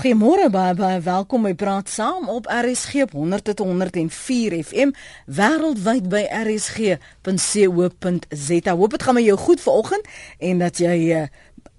[0.00, 4.94] Goeiemôre baie baie welkom by Praat Saam op RSG 100 tot 104 FM
[5.28, 6.96] wêreldwyd by rsg.co.za.
[8.80, 10.08] Hoop dit gaan met jou goed vanoggend
[10.38, 11.28] en dat jy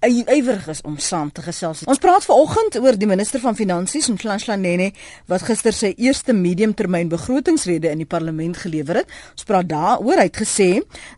[0.01, 1.83] uh, ywerig is om saam te gesels.
[1.89, 4.91] Ons praat vanoggend oor die minister van Finansies, Mhlanhla Nene,
[5.29, 9.13] wat gister sy eerste mediumtermyn begrotingsrede in die parlement gelewer het.
[9.35, 10.21] Ons praat daaroor.
[10.21, 10.69] Hy het gesê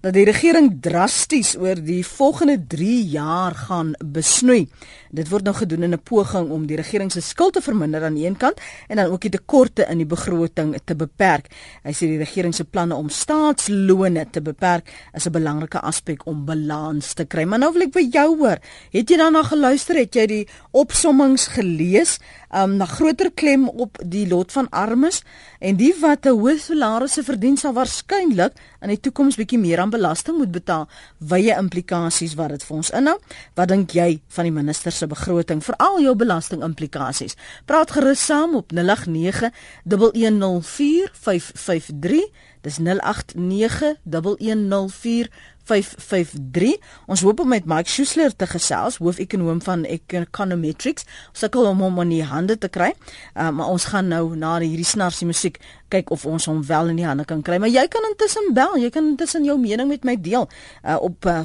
[0.03, 4.67] dat die regering drasties oor die volgende 3 jaar gaan besnoei.
[5.13, 8.15] Dit word nou gedoen in 'n poging om die regering se skuld te verminder aan
[8.15, 11.47] die een kant en dan ook die tekorte in die begroting te beperk.
[11.83, 16.45] Hy sê die regering se planne om staatslone te beperk is 'n belangrike aspek om
[16.45, 17.43] balans te kry.
[17.43, 18.57] Maar nou wil ek by jou hoor.
[18.91, 19.95] Het jy daarna geluister?
[19.95, 22.19] Het jy die opsommings gelees?
[22.53, 25.23] Um na groter klem op die lot van armes
[25.59, 29.89] en die wat 'n hoë salarisse verdien sal waarskynlik in die toekoms bietjie meer aan
[29.89, 30.87] belasting moet betaal.
[31.17, 33.17] Wye implikasies wat dit vir ons inhou.
[33.55, 37.35] Wat dink jy van die minister se begroting vir al jou belasting implikasies?
[37.65, 39.49] Praat gerus saam op 089
[39.83, 42.31] 1104553.
[42.61, 45.29] Dis 089 1104553.
[45.69, 46.75] 553.
[47.07, 51.07] Ons hoop om met Mike Schuessler te gesels, hoofekonoom van Econometrics.
[51.31, 52.91] Ons sukkel om hom in die hande te kry.
[53.33, 55.59] Uh, maar ons gaan nou na hierdie snarsie musiek
[55.93, 57.59] kyk of ons hom wel in die hande kan kry.
[57.61, 58.77] Maar jy kan intussen bel.
[58.81, 61.41] Jy kan intussen jou mening met my deel uh, op uh,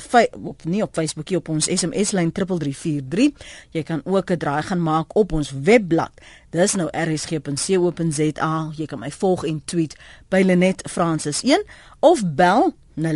[0.49, 3.55] op nie op Facebook nie op ons SMS lyn 3343.
[3.77, 6.13] Jy kan ook 'n draai gaan maak op ons webblad.
[6.51, 8.71] Dis nou rsg.co.za.
[8.77, 9.97] Jy kan my volg en tweet
[10.29, 11.65] by Lenet Francis 1
[12.01, 13.07] of bel 0891104553.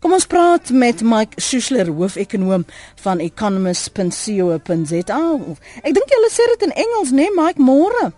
[0.00, 2.64] Kom ons praat met Mike Schuessler, hoofekonoom
[3.04, 5.20] van economist.co.za.
[5.82, 8.10] Ek dink julle sê dit in Engels, né, nee, Mike, môre?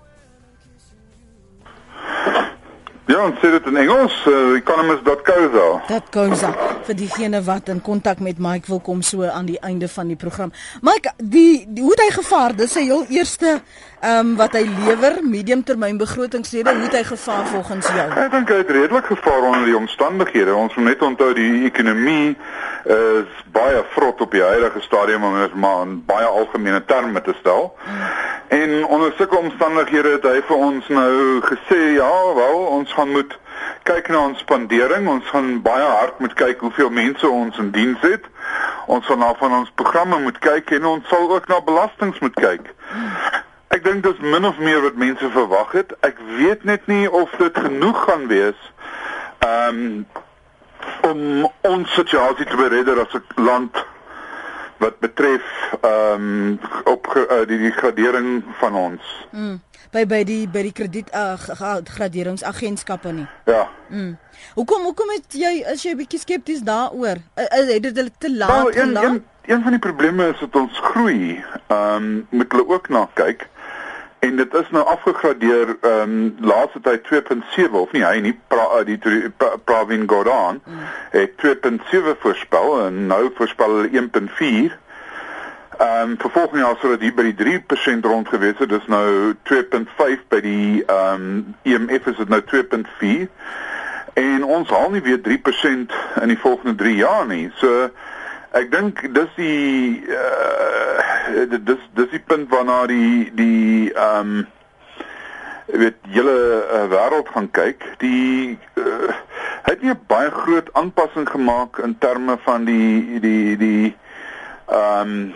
[3.10, 5.66] Ja, ons sê dit in Engels, uh, economist.co.za.
[5.88, 9.88] Dat up vir diegene wat in kontak met Mike wil kom so aan die einde
[9.88, 10.53] van die program.
[10.80, 12.56] Mike, die, die hoe het hy gevaar?
[12.56, 13.60] Dis sy heel eerste
[14.03, 18.06] um, wat hy lewer, mediumtermyn begrotingsrede, hoe het hy gevaar volgens jou?
[18.25, 20.54] Ek dink hy het redelik gevaar onder die omstandighede.
[20.54, 22.37] Ons moet net onthou die ekonomie
[22.82, 27.34] is baie vrot op die huidige stadium om dit maar in baie algemene terme te
[27.38, 27.71] stel.
[28.49, 31.12] En onder sulke omstandighede het hy vir ons nou
[31.47, 33.38] gesê, ja, wel, ons gaan moet
[33.87, 35.09] kyk na ons spandering.
[35.09, 38.26] Ons gaan baie hard moet kyk hoeveel mense ons in diens het.
[38.87, 42.34] Ons gaan na van ons programme moet kyk en ons sal ook na belastings moet
[42.34, 42.72] kyk.
[43.72, 45.94] Ek dink dis min of meer wat mense verwag het.
[46.05, 48.59] Ek weet net nie of dit genoeg gaan wees
[49.47, 50.05] um,
[51.09, 53.84] om ons situasie te beredder as 'n land
[54.82, 55.47] wat betref
[55.81, 59.03] ehm um, op uh, die, die gradering van ons.
[59.31, 59.61] Mm
[59.93, 63.27] by by die by die krediet uh, graderingsagentskappe nie.
[63.49, 63.66] Ja.
[63.93, 64.15] Mm.
[64.56, 67.21] Hoekom hoekom het jy as jy 'n bietjie skepties daaroor?
[67.37, 70.41] Uh, uh, het dit hulle te laat nou, een, een, een van die probleme is
[70.41, 71.44] dat ons groei.
[71.69, 73.49] Ehm um, moet hulle ook na kyk.
[74.22, 78.69] En dit is nou afgegradeer ehm um, laaste tyd 2.7 of nie hy nie pra,
[78.78, 78.99] uh, die
[79.37, 80.84] pra, Pravin Gordhan mm.
[81.10, 84.77] het 2.7 voorspel en nou voorspel hulle 1.4.
[85.78, 88.71] Ehm um, vir volgende jaar sou dit hier by die 3% rond gewees het.
[88.71, 93.27] Dis nou 2.5 by die ehm um, IMF is dit nou 2.4.
[94.22, 97.49] En ons haal nie weer 3% in die volgende 3 jaar nie.
[97.59, 97.91] So
[98.52, 104.48] ek dink dis die uh dis dis die punt waarna die die ehm um,
[105.72, 107.84] weet julle uh, wêreld gaan kyk.
[108.02, 109.14] Die uh,
[109.64, 113.94] het nie baie groot aanpassing gemaak in terme van die die die
[114.66, 115.32] ehm um,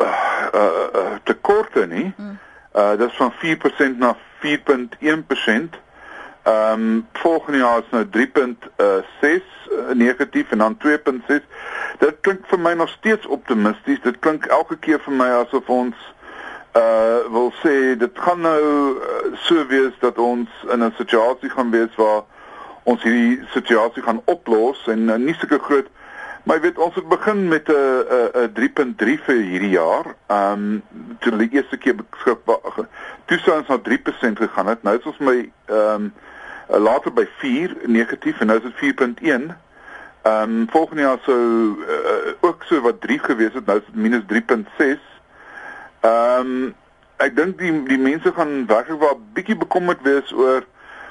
[0.00, 0.08] uh,
[0.54, 2.12] uh, tekorte nie.
[2.16, 2.38] Mm.
[2.72, 5.80] Uh dis van 4% na 4.1%.
[6.42, 11.44] Ehm um, volgende jaar is nou 3.6 uh, negatief en dan 2.6.
[11.98, 14.00] Dit klink vir my nog steeds optimisties.
[14.02, 15.94] Dit klink elke keer vir my asof ons
[16.76, 18.60] uh wil sê dit gaan nou
[18.96, 22.22] uh, so wees dat ons in 'n situasie gaan wees waar
[22.82, 25.86] ons hierdie situasie gaan oplos en uh, nie sulke groot
[26.42, 30.14] Maar jy weet ons het begin met 'n 'n 'n 3.3 vir hierdie jaar.
[30.26, 30.82] Ehm um,
[31.18, 32.86] toe die eerste keer beskikbaar
[33.24, 34.82] toe sou ons na 3% gegaan het.
[34.82, 36.10] Nou is ons my ehm
[36.68, 39.54] um, later by 4 negatief en nou is dit 4.1.
[40.22, 41.38] Ehm um, volgende jaar sou
[41.78, 43.66] uh, ook so wat 3 gewees het.
[43.66, 45.00] Nou is dit minus 3.6.
[46.00, 46.74] Ehm um,
[47.16, 50.64] ek dink die die mense gaan werklik wel bietjie bekommerd wees oor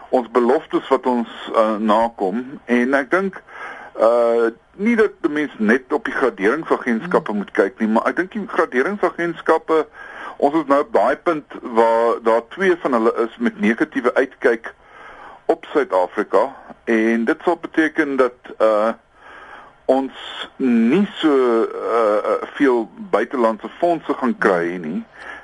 [0.10, 3.40] ons beloftes wat ons uh, nakom en ek dink
[3.96, 7.40] uh nie dat die mens net op die graderingsagentskappe hmm.
[7.40, 9.86] moet kyk nie, maar ek dink die graderingsagentskappe
[10.42, 14.74] ons is nou op daai punt waar daar twee van hulle is met negatiewe uitkyk
[15.52, 16.48] op Suid-Afrika
[16.90, 18.92] en dit sal beteken dat uh
[19.92, 21.32] ons nie so
[21.68, 25.02] uh, veel buitelandse fondse gaan kry nie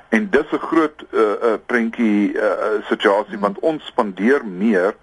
[0.08, 3.44] en dis 'n groot uh, uh, prentjie uh, situasie hmm.
[3.44, 4.96] want ons spandeer meer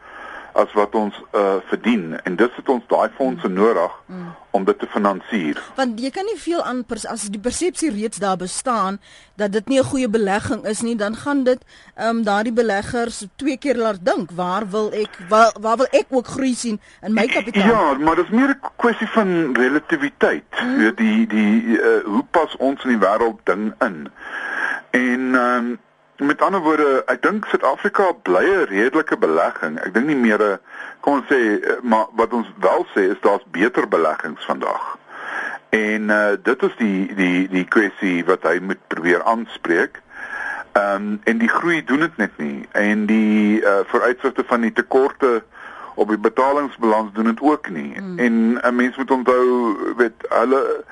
[0.55, 3.55] as wat ons uh, verdien en dis het ons daai fondse mm.
[3.59, 4.27] nodig mm.
[4.55, 5.59] om dit te finansier.
[5.75, 8.99] Want jy kan nie veel aan as die persepsie reeds daar bestaan
[9.35, 11.59] dat dit nie 'n goeie belegging is nie, dan gaan dit
[11.95, 16.07] ehm um, daardie beleggers twee keer laat dink, waar wil ek waar, waar wil ek
[16.09, 17.67] ook groei sien in my kapitaal?
[17.67, 20.47] Ja, maar dit is meer 'n kwessie van relativiteit.
[20.63, 20.77] Mm.
[20.77, 24.07] Weet die die uh, hoe pas ons in die wêreld ding in?
[24.91, 25.79] En ehm um,
[26.17, 29.75] Met ander woorde, ek dink Suid-Afrika bly 'n redelike belegging.
[29.83, 30.59] Ek dink nie meer 'n
[30.99, 34.97] kom ons sê eh, maar wat ons wel sê is daar's beter beleggings vandag.
[35.69, 39.99] En uh dit is die die die kwessie wat hy moet probeer aanspreek.
[40.71, 44.73] Ehm um, en die groei doen dit net nie en die uh vooruitsigte van die
[44.73, 45.43] tekorte
[45.95, 48.01] op die betalingsbalans doen dit ook nie.
[48.01, 48.19] Mm.
[48.19, 50.83] En 'n mens moet onthou weet hulle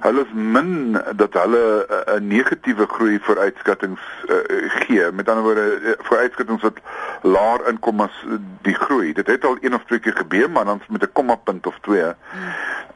[0.00, 1.86] hulle is min dat hulle
[2.16, 3.96] 'n negatiewe groei vooruitskattinge
[4.28, 4.36] uh,
[4.70, 5.12] gee.
[5.12, 6.80] Met ander woorde eh, vooruitskattinge wat
[7.22, 8.24] laer inkomens
[8.62, 9.12] die groei.
[9.12, 11.78] Dit het al een of twee keer gebeur, maar dan met 'n komma punt of
[11.80, 12.04] twee.
[12.04, 12.14] Mm.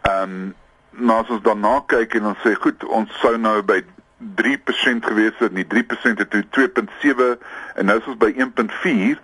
[0.01, 0.55] Ehm um,
[0.91, 3.85] nou as ons dan na kyk en ons sê goed, ons sou nou by
[4.21, 7.31] 3% gewees het, nie 3% het toe 2.7
[7.75, 9.21] en nou is ons by 1.4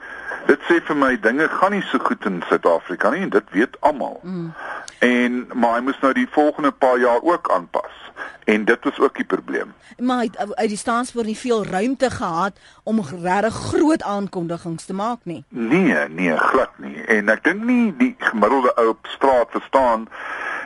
[0.47, 3.77] dit sê vir my dinge gaan nie so goed in Suid-Afrika nie en dit weet
[3.81, 4.21] almal.
[4.23, 4.53] Mm.
[5.05, 7.95] En maar hy moet nou die volgende paar jaar ook aanpas.
[8.47, 9.75] En dit is ook die probleem.
[9.99, 15.25] Maar hy uit die staanspoor nie veel ruimte gehad om regtig groot aankondigings te maak
[15.25, 15.45] nie.
[15.49, 17.03] Nee, nee, glad nie.
[17.11, 20.07] En ek dink nie die gemiddelde ou op straat verstaan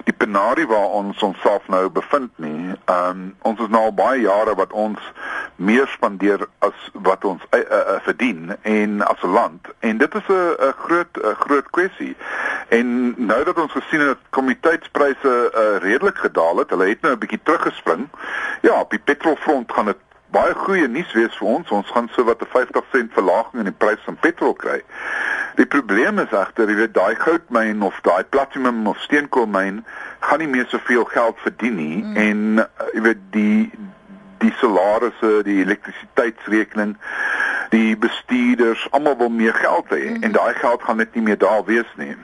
[0.05, 2.75] die penarie waar ons onsself nou bevind nie.
[2.85, 4.99] Ehm um, ons is nou al baie jare wat ons
[5.57, 10.29] meer spandeer as wat ons uh, uh, verdien en as 'n land en dit is
[10.29, 12.17] 'n 'n groot 'n groot kwessie.
[12.69, 17.15] En nou dat ons gesien het dat kommoditeitspryse uh, redelik gedaal het, hulle het nou
[17.15, 18.09] 'n bietjie teruggespring.
[18.61, 19.97] Ja, op die petrolfront gaan dit
[20.31, 21.71] baie goeie nuus wees vir ons.
[21.71, 24.81] Ons gaan so wat 'n 50 sent verlaging in die prys van petrol kry.
[25.57, 29.85] Die probleem is agter, jy weet, daai goudmyn of daai platinum of steenkoolmyn
[30.21, 32.17] gaan nie meer soveel geld verdien nie mm.
[32.17, 33.71] en uh, jy weet die
[34.41, 36.95] die salarisse, die elektrisiteitsrekening,
[37.71, 41.39] die bestuurders, almal wil meer geld hê mm en daai geld gaan net nie meer
[41.39, 42.17] daar wees nie.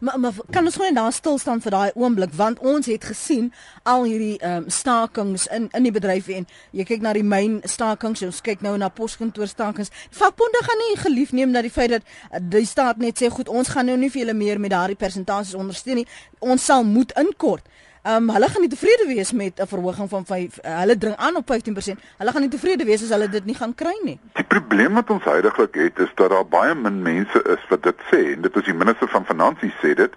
[0.00, 3.52] Maar maar kan ons gewoon daar stil staan vir daai oomblik want ons het gesien
[3.82, 7.60] al hierdie ehm um, stakings in in die bedryf en jy kyk na die myn
[7.64, 9.90] stakings ons kyk nou na poskantoor stakings.
[10.10, 13.48] Vakbonde gaan nie gelief neem dat die feit dat uh, die staat net sê goed
[13.48, 16.06] ons gaan nou nie vir julle meer met daardie persentasies ondersteun nie.
[16.38, 17.66] Ons sal moet inkort.
[18.02, 21.16] Ehm um, hulle gaan nie tevrede wees met 'n verhoging van 5 uh, hulle dring
[21.16, 22.00] aan op 15%.
[22.18, 24.18] Hulle gaan nie tevrede wees as hulle dit nie gaan kry nie.
[24.32, 28.00] Die probleem wat ons heidaglik het is dat daar baie min mense is wat dit
[28.10, 30.16] sê en dit is die minister van finansies sê dit.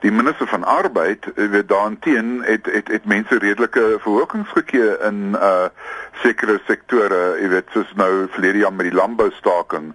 [0.00, 5.68] Die minister van arbeid weet daarteen het het het mense redelike verhogings gekry in uh
[6.22, 9.92] sekere sektore, jy weet soos nou verlede jaar met die landboustaking.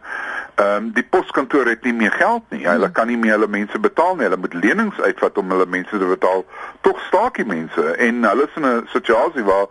[0.55, 2.63] Ehm um, die poskantoor het nie meer geld nie.
[2.67, 4.23] Hulle kan nie meer hulle mense betaal nie.
[4.29, 6.45] Hulle moet lenings uitvat om hulle mense te betaal.
[6.81, 9.67] Tog staak die mense en hulle is in 'n situasie waar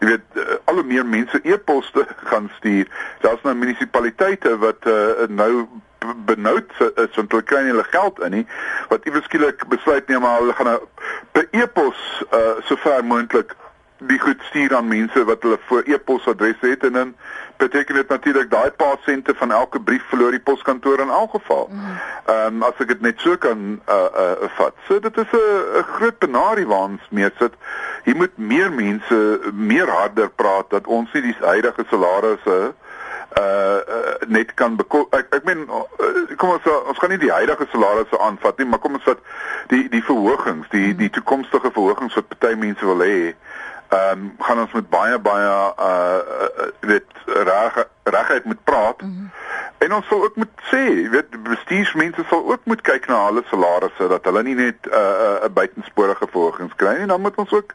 [0.00, 2.86] jy weet uh, al hoe meer mense e-poste gaan stuur.
[3.20, 5.68] Daar's nou munisipaliteite wat uh, nou
[6.24, 8.44] benoud is want hulle kry nie hulle geld in nie
[8.88, 10.80] wat iewers skielik besluit nee maar hulle gaan nou
[11.32, 13.56] per e-pos uh, so ver moontlik
[13.98, 17.14] die goed stuur aan mense wat hulle voor e-posadresse het en dan
[17.56, 21.68] beteken dit natuurlik daai paar sente van elke brief verloor die poskantoor in elk geval.
[21.72, 21.80] Mm.
[22.24, 22.62] Ehm mm.
[22.62, 24.74] um, as ek dit net so kan uh uh vat.
[24.86, 27.54] So dit is 'n 'n groot penarie waar ons mee sit.
[28.04, 32.87] Hier moet meer mense meer harder praat dat ons nie die huidige salarisse uh,
[33.38, 34.78] uh net kan
[35.10, 38.82] ek ek meen uh, kom ons ons gaan nie die huidige salarisse aanvat nie maar
[38.82, 39.20] kom ons vat
[39.72, 44.64] die die verhogings die die toekomstige verhogings wat party mense wil hê ehm um, gaan
[44.64, 45.52] ons met baie baie
[45.88, 49.02] uh weet reg regheid moet praat.
[49.02, 49.30] Mm -hmm.
[49.78, 54.08] En ons sal ook moet sê, weet bestuursmense sal ook moet kyk na hulle salarisse
[54.08, 57.74] dat hulle nie net 'n uh, 'n buitensporige verhogings kry nie, dan moet ons ook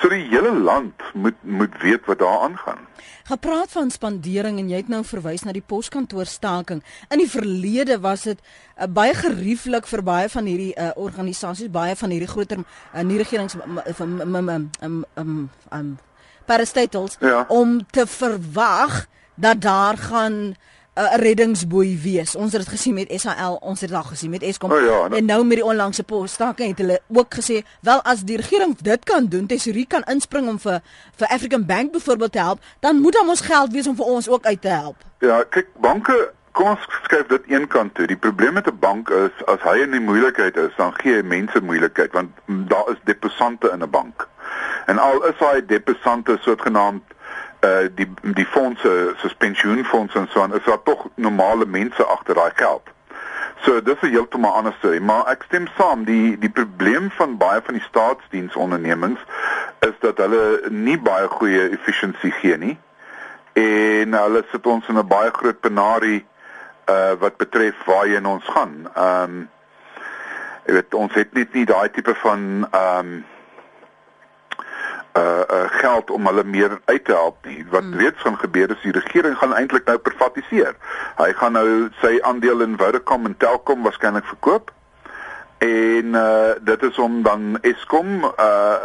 [0.00, 2.78] so die hele land moet moet weet wat daar aangaan.
[3.24, 6.82] Gepraat van spandering en jy het nou verwys na die poskantoor staking.
[7.08, 11.96] In die verlede was dit uh, baie gerieflik vir baie van hierdie uh, organisasies, baie
[11.96, 13.56] van hierdie groter uh, nie regerings
[13.94, 15.98] van um um um um
[16.44, 17.44] parastatals ja.
[17.48, 20.56] om te verwag dat daar gaan
[20.94, 22.36] 'n uh, reddingsboei wees.
[22.36, 24.72] Ons het dit gesien met SAL, ons het dit al gesien met Eskom.
[24.72, 28.36] Oh ja, en nou met die onlangse posstaking het hulle ook gesê, wel as die
[28.36, 30.82] regering dit kan doen, tesorie kan inspring om vir
[31.16, 34.28] vir African Bank byvoorbeeld te help, dan moet dan ons geld wees om vir ons
[34.28, 34.96] ook uit te help.
[35.18, 38.06] Ja, kyk, banke kom ons skryf dit een kant toe.
[38.06, 41.22] Die probleem met 'n bank is as hy in die moeilikheid is, dan gee hy
[41.22, 44.28] mense moeilikheid want daar is deposante in 'n bank.
[44.86, 47.02] En al is hy deposante soortgenaamd
[47.62, 52.34] uh die die fondse, soos pensioenfondse en so aan, is daar tog normale mense agter
[52.34, 52.90] daai geld.
[53.62, 57.60] So dis 'n heeltemal ander storie, maar ek stem saam, die die probleem van baie
[57.62, 59.20] van die staatsdiensondernemings
[59.80, 62.78] is dat hulle nie baie goeie efficiency gee nie.
[63.52, 66.26] En hulle sit ons in 'n baie groot penarie
[66.90, 68.88] uh wat betref waarheen ons gaan.
[68.94, 69.48] Ehm um,
[70.66, 73.24] jy weet ons het net nie daai tipe van ehm um,
[75.16, 77.66] uh uh geld om hulle meer uit te help nie.
[77.70, 77.94] Wat hmm.
[77.94, 80.76] reeds gaan gebeur is die regering gaan eintlik nou privatiseer.
[81.16, 81.66] Hy gaan nou
[82.00, 84.72] sy aandeel in Vodacom en Telkom waarskynlik verkoop.
[85.58, 88.76] En uh dit is om dan Eskom uh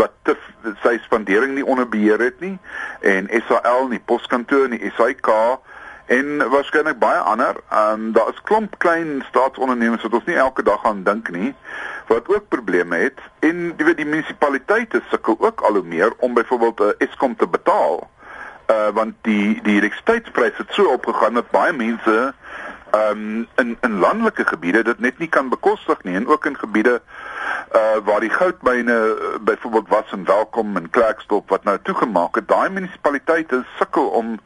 [0.00, 0.36] wat te,
[0.82, 2.58] sy spandering nie onder beheer het nie
[3.00, 5.30] en SAL nie poskantoor nie SAK
[6.06, 7.56] en waarskynlik baie ander.
[7.70, 11.54] Ehm um, daar is klomp klein staatsondernemings wat ons nie elke dag aan dink nie
[12.06, 16.78] wat ook probleme het en weet die munisipaliteite sukkel ook al hoe meer om byvoorbeeld
[16.78, 18.10] 'n uh, eh, Eskom te betaal.
[18.70, 22.34] Uh want die die elektrisiteitspryse het so opgegaan dat baie mense
[22.90, 26.58] ehm um, in in landelike gebiede dit net nie kan bekostig nie en ook in
[26.58, 27.00] gebiede
[27.74, 32.48] uh waar die goudmyne uh, byvoorbeeld was en welkom in Klerksdorp wat nou toegemaak het
[32.48, 34.38] daai munisipaliteite sukkel om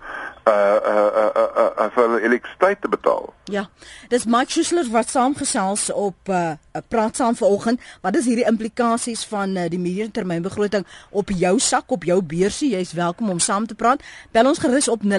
[0.49, 3.33] uh uh uh uh, uh vir elektrisiteit te betaal.
[3.45, 3.69] Ja.
[4.09, 6.53] Dis Mike Schuessler wat saamgesels op uh
[6.89, 7.81] praat saam vanoggend.
[8.01, 12.75] Wat is hierdie implikasies van uh, die mediumtermynbegroting op jou sak, op jou beursie?
[12.75, 14.03] Jy's welkom om saam te praat.
[14.33, 15.11] Bel ons gerus op 0891104553.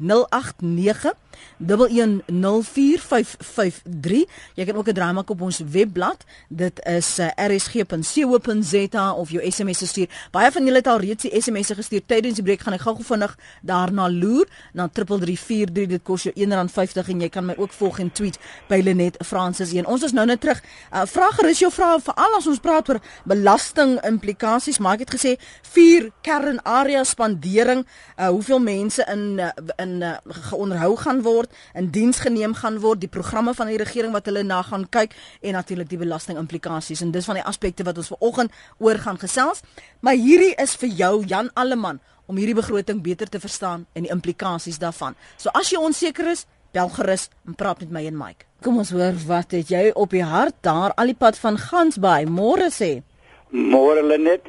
[0.00, 1.12] 089
[1.58, 4.24] 1104553.
[4.54, 6.24] Jy kan ook 'n draai maak op ons webblad.
[6.48, 10.08] Dit is uh, rsg.co.za of jou SMS stuur.
[10.30, 12.60] Baie van julle het al reeds die SMS'e gestuur tydens die breek.
[12.60, 15.86] Gaan ek gou-gou vinnig daarna loer na 3343.
[15.86, 18.38] Dit kos jou R1.50 en jy kan my ook volg en tweet
[18.70, 19.86] by Lenet Francis 1.
[19.90, 20.60] Ons is nou net terug.
[20.92, 24.78] Uh, vra gerus jou vrae veral as ons praat oor belasting implikasies.
[24.82, 25.34] Maar ek het gesê
[25.74, 27.84] vier kernareas spandering.
[28.16, 29.50] Uh, hoeveel mense in uh,
[29.82, 30.14] in uh,
[30.52, 34.44] geonderhou gaan word, in diens geneem gaan word, die programme van die regering wat hulle
[34.46, 38.12] na gaan kyk en natuurlik die belasting implikasies en dis van die aspekte wat ons
[38.14, 39.64] vanoggend oor gaan gesels.
[40.00, 42.00] Maar hierdie is vir jou Jan Alleman
[42.30, 45.16] om hierdie begroting beter te verstaan en die implikasies daarvan.
[45.36, 48.46] So as jy onseker is, bel gerus en praat met my en Mike.
[48.62, 52.26] Kom ons hoor wat het jy op die hart daar al die pad van Gansbaai.
[52.26, 53.02] Môre sê.
[53.50, 54.48] Môre Lenet.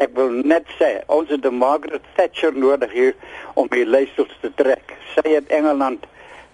[0.00, 3.14] Ek wil net sê ons het 'n Margaret Thatcher nodig hier
[3.54, 4.96] om die leiersels te trek.
[5.14, 6.06] Sy het Engeland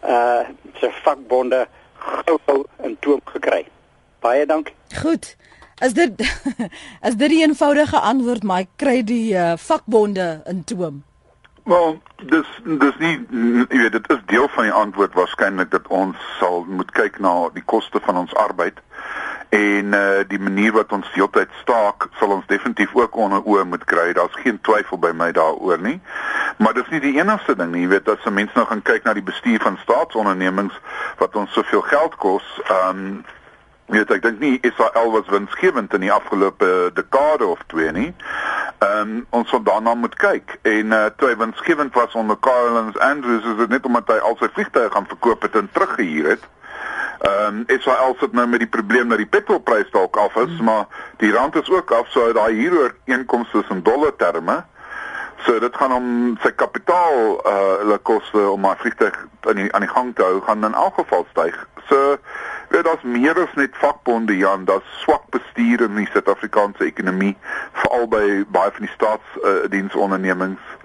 [0.02, 0.42] uh
[0.80, 3.66] se vakbonde gou in toom gekry.
[4.20, 4.75] Baie dankie.
[5.02, 5.37] Goed.
[5.78, 6.12] As dit
[7.06, 11.07] as dit die eenvoudige antwoord maar ek kry die uh, vakbonde in toom.
[11.68, 13.14] Wel, dis dis nie
[13.68, 17.32] jy weet dit is deel van die antwoord waarskynlik dat ons sal moet kyk na
[17.52, 18.78] die koste van ons arbeid
[19.52, 23.84] en uh die manier wat ons heeltyd staak sal ons definitief ook onder oë moet
[23.84, 24.06] kry.
[24.16, 25.98] Daar's geen twyfel by my daaroor nie.
[26.56, 27.84] Maar dis nie die enigste ding nie.
[27.84, 30.80] Jy weet as 'n mens nou gaan kyk na die bestuur van staatsondernemings
[31.20, 32.48] wat ons soveel geld kos,
[32.80, 33.25] um
[33.88, 38.11] weet ek dink nie Israel was winsgewend in die afgelope dekade of twee nie.
[38.85, 42.99] Ehm um, ons sal daarna moet kyk en uh toe hy winsgewend was onder Carlins
[42.99, 46.45] Andrews is dit net omdat hy al sy vliegtye gaan verkoop het en teruggehuur het.
[47.18, 50.64] Ehm um, Israel sit nou met die probleem dat die petrolprys dalk af is, hmm.
[50.64, 50.85] maar
[51.16, 54.64] die rand is ook af, so daai hieroor inkomste in dollar terme.
[55.47, 59.16] So dit gaan om sy kapitaal uh hulle koste om maar vliegtuig
[59.49, 61.57] aan die aan die gang te hou gaan in elk geval styg.
[61.88, 62.18] So
[62.68, 67.37] weet daar's meer as net vakbonde Jan, daar's swak bestuur in die Suid-Afrikaanse ekonomie,
[67.72, 70.60] veral by baie van die staatsdiensondernemings.
[70.60, 70.78] Uh,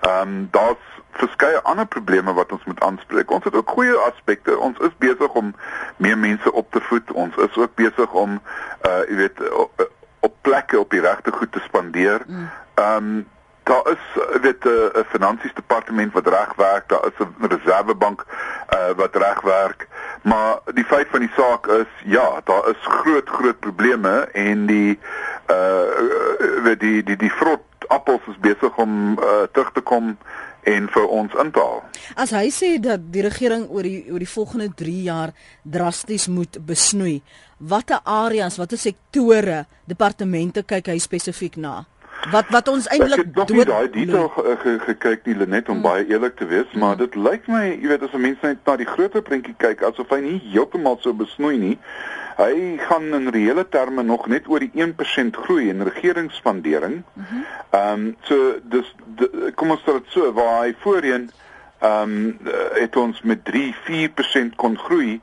[0.00, 3.30] Ehm um, daar's verskeie ander probleme wat ons moet aanspreek.
[3.30, 4.58] Ons het ook goeie aspekte.
[4.58, 5.54] Ons is besig om
[5.96, 7.12] meer mense op te voed.
[7.12, 8.40] Ons is ook besig om
[8.86, 9.90] uh jy weet op,
[10.20, 12.22] op plekke op die regte goed te spandeer.
[12.26, 12.48] Mm.
[12.74, 13.26] Ehm um,
[13.68, 14.04] daar is
[14.42, 18.24] weet 'n uh, finansies departement wat reg werk, daar is 'n reservebank
[18.76, 19.88] uh wat reg werk.
[20.22, 24.98] Maar die feit van die saak is ja, daar is groot groot probleme en die
[25.50, 25.88] uh
[26.62, 30.16] weet die die die vrot appels is besig om uh terug te kom
[30.62, 31.82] en vir ons in te haal.
[32.14, 35.32] As hy sê dat die regering oor die oor die volgende 3 jaar
[35.62, 37.22] drasties moet besnoei,
[37.58, 41.84] watter areas, watter sektore, departemente kyk hy spesifiek na?
[42.30, 45.82] Wat wat ons eintlik dood Ek het nog daai detail gekyk die Lenet om mm.
[45.86, 48.76] baie eerlik te wees, maar dit lyk my, jy weet as 'n mens net na
[48.76, 51.78] die groter prentjie kyk, asof hy nie heeltemal so besnoei nie.
[52.38, 57.02] Hy gaan in reële terme nog net oor die 1% groei in regeringsspandering.
[57.14, 57.42] Mhm.
[57.70, 61.30] Ehm mm um, so dis de, kom ons sê dit so waar hy voorheen
[61.78, 62.38] ehm um,
[62.74, 65.20] het ons met 3-4% kon groei.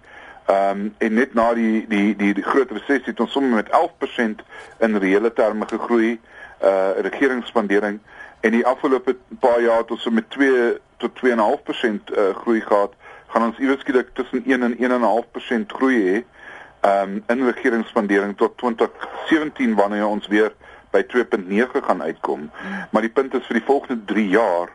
[0.47, 3.69] Ehm um, en net na die die die, die groot resessie het ons sommer met
[3.69, 4.43] 11%
[4.79, 6.19] in reële terme gegroei
[6.63, 7.99] uh regeringsspandering
[8.41, 12.93] en die afgelope paar jaar het ons so met 2 tot 2.5% uh groei gehad
[13.27, 16.23] gaan ons iewers skielik tussen 1 en 1.5% groei hê
[16.85, 20.53] um in regeringsspandering tot 2017 wanneer ons weer
[20.91, 22.49] by 2.9 gaan uitkom.
[22.91, 24.71] Maar die punt is vir die volgende 3 jaar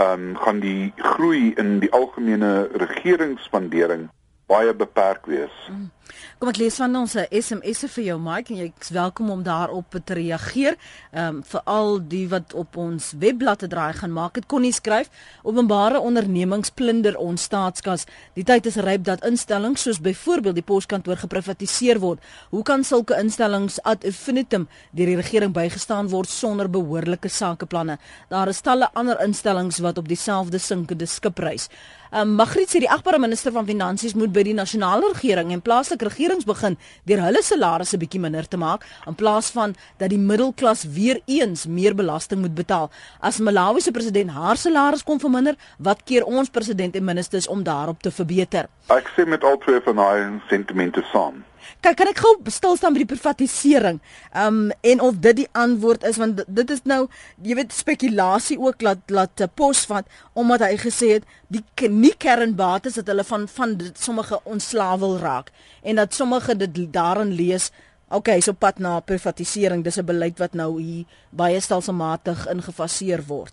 [0.00, 4.08] um gaan die groei in die algemene regeringsspandering
[4.48, 5.54] baie beperk wees.
[5.68, 5.90] Mm.
[6.38, 10.16] Kom ek lees van ons SMS'e vir jou Mike en jy's welkom om daarop te
[10.16, 10.76] reageer.
[11.10, 14.34] Ehm um, vir al die wat op ons webblad te draai gaan maak.
[14.38, 15.10] Dit kon nie skryf
[15.42, 18.06] openbare ondernemings plunder ons staatskas.
[18.38, 22.24] Die tyd is ryp dat instellings soos byvoorbeeld die poskantoor geprivatiseer word.
[22.50, 27.98] Hoe kan sulke instellings ad infinitum deur die regering bygestaan word sonder behoorlike sakeplanne?
[28.28, 31.68] Daar is talle ander instellings wat op dieselfde sinkende skip reis.
[32.10, 36.06] Um, Magriet sê die agbare minister van finansies moet by die nasionale regering en plaaslike
[36.08, 40.86] regerings begin deur hulle salarisse bietjie minder te maak in plaas van dat die middelklas
[40.94, 42.88] weer eens meer belasting moet betaal.
[43.20, 47.62] As Malawi se president haar salaris kon verminder, wat keer ons president en ministers om
[47.62, 48.72] daarop te verbeter?
[48.88, 51.44] Ek sê met al twee van daai sentimente saam.
[51.80, 54.00] Kan kan ek gou stil staan by die privatisering?
[54.34, 57.08] Um en of dit die antwoord is want dit is nou
[57.42, 62.98] jy weet spekulasie ook laat laat pos vat omdat hy gesê het die nie kernbates
[63.00, 67.70] dat hulle van van dit sommige ontslae wil raak en dat sommige dit daarin lees
[68.08, 73.52] Okay, so pad na privatisering, dis 'n beleid wat nou hier baie stelselmatig ingefaseer word.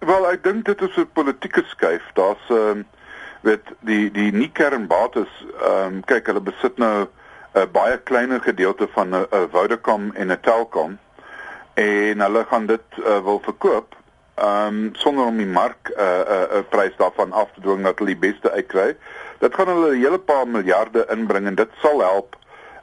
[0.00, 2.02] Wel, ek dink dit is 'n politieke skuif.
[2.14, 2.86] Daar's um,
[3.42, 5.28] weet die die nie kernbates
[5.60, 7.06] ehm um, kyk, hulle besit nou
[7.54, 10.98] 'n baie kleiner gedeelte van 'n Vodacom en 'n Telkom
[11.74, 13.96] en hulle gaan dit uh, wil verkoop
[14.34, 17.60] ehm um, sonder om die mark 'n uh, 'n uh, uh, prys daarvan af te
[17.60, 18.96] dwing dat hulle die beste uitkry.
[19.38, 22.36] Dit gaan hulle 'n hele paar miljarde inbring en dit sal help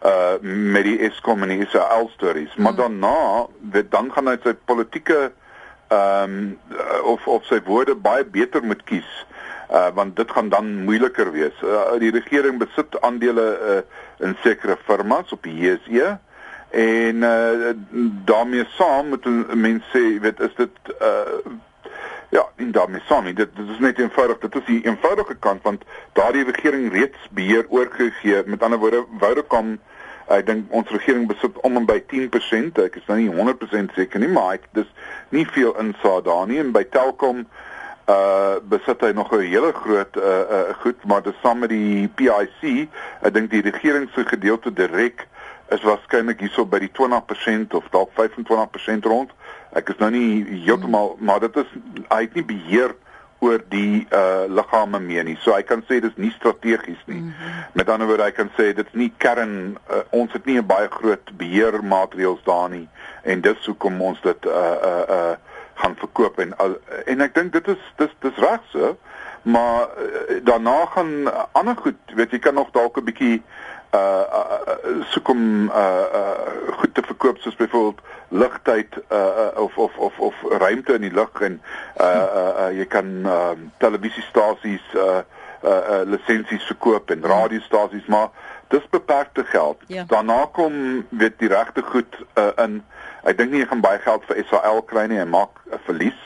[0.06, 2.56] uh met die Eskom en die Israel stories.
[2.56, 2.82] Maar hmm.
[2.82, 5.32] daarna, weet dan gaan hy sy politieke
[5.88, 6.60] ehm um,
[7.04, 9.39] of of sy woorde baie beter moet kies uh,
[9.70, 11.54] want dit gaan dan moeiliker wees.
[11.64, 16.18] Uh, die regering besit aandele uh, in sekere firmas op die JSE
[16.70, 17.74] en uh,
[18.26, 21.38] daarmee saam moet mense sê, weet is dit uh,
[22.30, 25.86] ja, in daarmee saam, dit, dit is net eenvoudig, dit is die eenvoudige kant want
[26.14, 28.44] daardie regering reeds beheer oorgegee.
[28.46, 29.78] Met ander woorde, Vodacom
[30.30, 32.78] Ek dink ons regering besit om en by 10%.
[32.84, 34.90] Ek is nou nie 100% seker nie, maar ek dis
[35.34, 37.48] nie veel insaag daar nie en by Telkom
[38.10, 40.24] uh besit hy nog 'n hele groot uh,
[40.58, 42.90] uh goed maar dis saam met die PIC
[43.22, 45.28] ek dink die regering se gedeelte direk
[45.70, 49.34] is waarskynlik hierso by die 20% of dalk 25% rond.
[49.78, 51.26] Ek is nou nie heeltemal hmm.
[51.30, 51.78] maar dit is
[52.10, 52.96] hy het nie beheer
[53.40, 55.38] oor die uh liggame mee nie.
[55.44, 57.22] So hy kan sê dis nie strategies nie.
[57.22, 57.62] Mm -hmm.
[57.74, 60.90] met ander woorde hy kan sê dit's nie kern uh, ons het nie 'n baie
[60.92, 62.88] groot beheermaatreëls daar nie.
[63.24, 65.36] En dis hoekom ons dit uh uh uh
[65.80, 66.54] gaan verkoop en
[67.06, 68.96] en ek dink dit is dis dis reg so
[69.42, 71.12] maar uh, daarna gaan
[71.52, 73.42] ander goed weet jy kan nog dalk 'n bietjie
[73.96, 79.78] uh, uh soek om uh, uh goed te verkoop soos byvoorbeeld ligtyd uh, uh of
[79.78, 81.62] of of of ruimte in die lug en
[81.98, 85.22] uh, uh uh jy kan uh televisiestasies uh
[85.64, 88.30] uh, uh lisensies verkoop en radiostasies maar
[88.70, 89.82] dis beperkte geld.
[89.88, 90.04] Ja.
[90.08, 92.84] Daarna kom weet die regte goed uh, in
[93.24, 96.20] Ek dink nie jy gaan baie geld vir SAL kry nie en maak 'n verlies.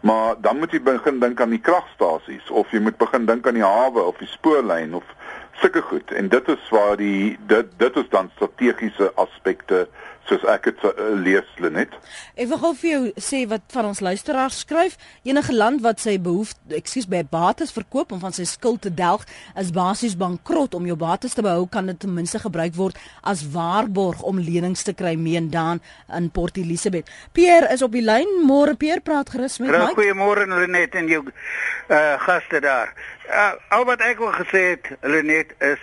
[0.00, 3.58] Maar dan moet jy begin dink aan die kragstasies of jy moet begin dink aan
[3.58, 5.04] die hawe of die spoorlyn of
[5.52, 6.12] sulke goed.
[6.12, 9.88] En dit is waar die dit dit is dan strategiese aspekte
[10.28, 11.92] soos ek dit uh, lees Lenet.
[12.34, 14.96] Ek wil gou vir jou sê wat van ons luisteraars skryf.
[15.26, 19.26] Enige land wat sy behoefte, ekskuus, by bates verkoop om van sy skuld te delg,
[19.58, 23.44] is basies bankrot om jou bates te behou kan dit ten minste gebruik word as
[23.54, 25.82] waarborg om lenings te kry meen dan
[26.16, 27.10] in Port Elizabeth.
[27.36, 28.28] Pierre is op die lyn.
[28.46, 29.92] Môre Pierre praat gerus met my.
[29.96, 32.92] Goeiemôre Lenet en jou uh gaste daar.
[33.26, 35.82] Uh, al wat ek wil gesê het Lenet is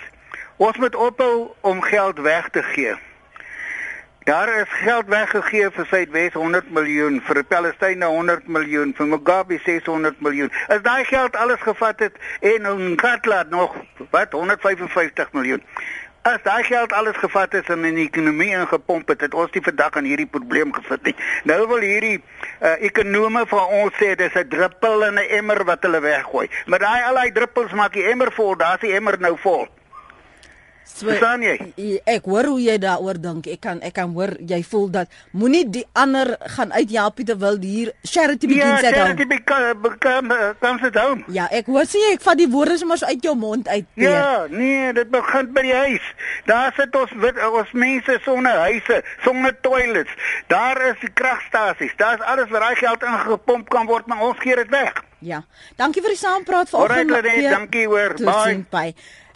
[0.58, 2.96] ons moet ophou om geld weg te gee.
[4.24, 10.22] Daar is geld weggegee vir Suidwes 100 miljoen, vir Palestyne 100 miljoen, vir Mugabe 600
[10.24, 10.52] miljoen.
[10.72, 13.76] As daai geld alles gevat het en Nkatla nog
[14.16, 15.62] wat 155 miljoen.
[16.22, 19.66] As daai geld alles gevat is en in die ekonomie ingepomp het, het ons nie
[19.68, 21.16] vandag aan hierdie probleem gesit nie.
[21.44, 25.84] Nou wil hierdie uh, ekonome van ons sê dis 'n druppel in 'n emmer wat
[25.84, 26.48] hulle weggooi.
[26.66, 29.68] Maar daai al daai druppels maak die emmer vol, daar's die emmer nou vol.
[30.86, 33.48] So, ek hoor hoe jy daaroor dink.
[33.50, 37.94] Ek kan ek kan hoor jy voel dat moenie die ander gaan uithelp terwyl hier
[38.04, 38.92] charity ja, at home.
[38.92, 41.24] Ja, charity begin come sit down.
[41.34, 43.88] Ja, ek hoor sê ek vat die woorde sommer so uit jou mond uit.
[43.96, 44.10] Peer.
[44.10, 46.12] Ja, nee, dit begin by die huis.
[46.50, 50.14] Daar sit ons wit, ons mense sonder huise, sonder toilets.
[50.52, 51.96] Daar is die kragstasies.
[51.98, 55.02] Daar's alles wat daai geld ingepomp kan word, maar ons gee dit weg.
[55.24, 55.44] Ja.
[55.80, 57.12] Dankie vir die saampraat vanoggend.
[57.16, 58.18] Alright, dankie hoor.
[58.70, 58.94] Bye.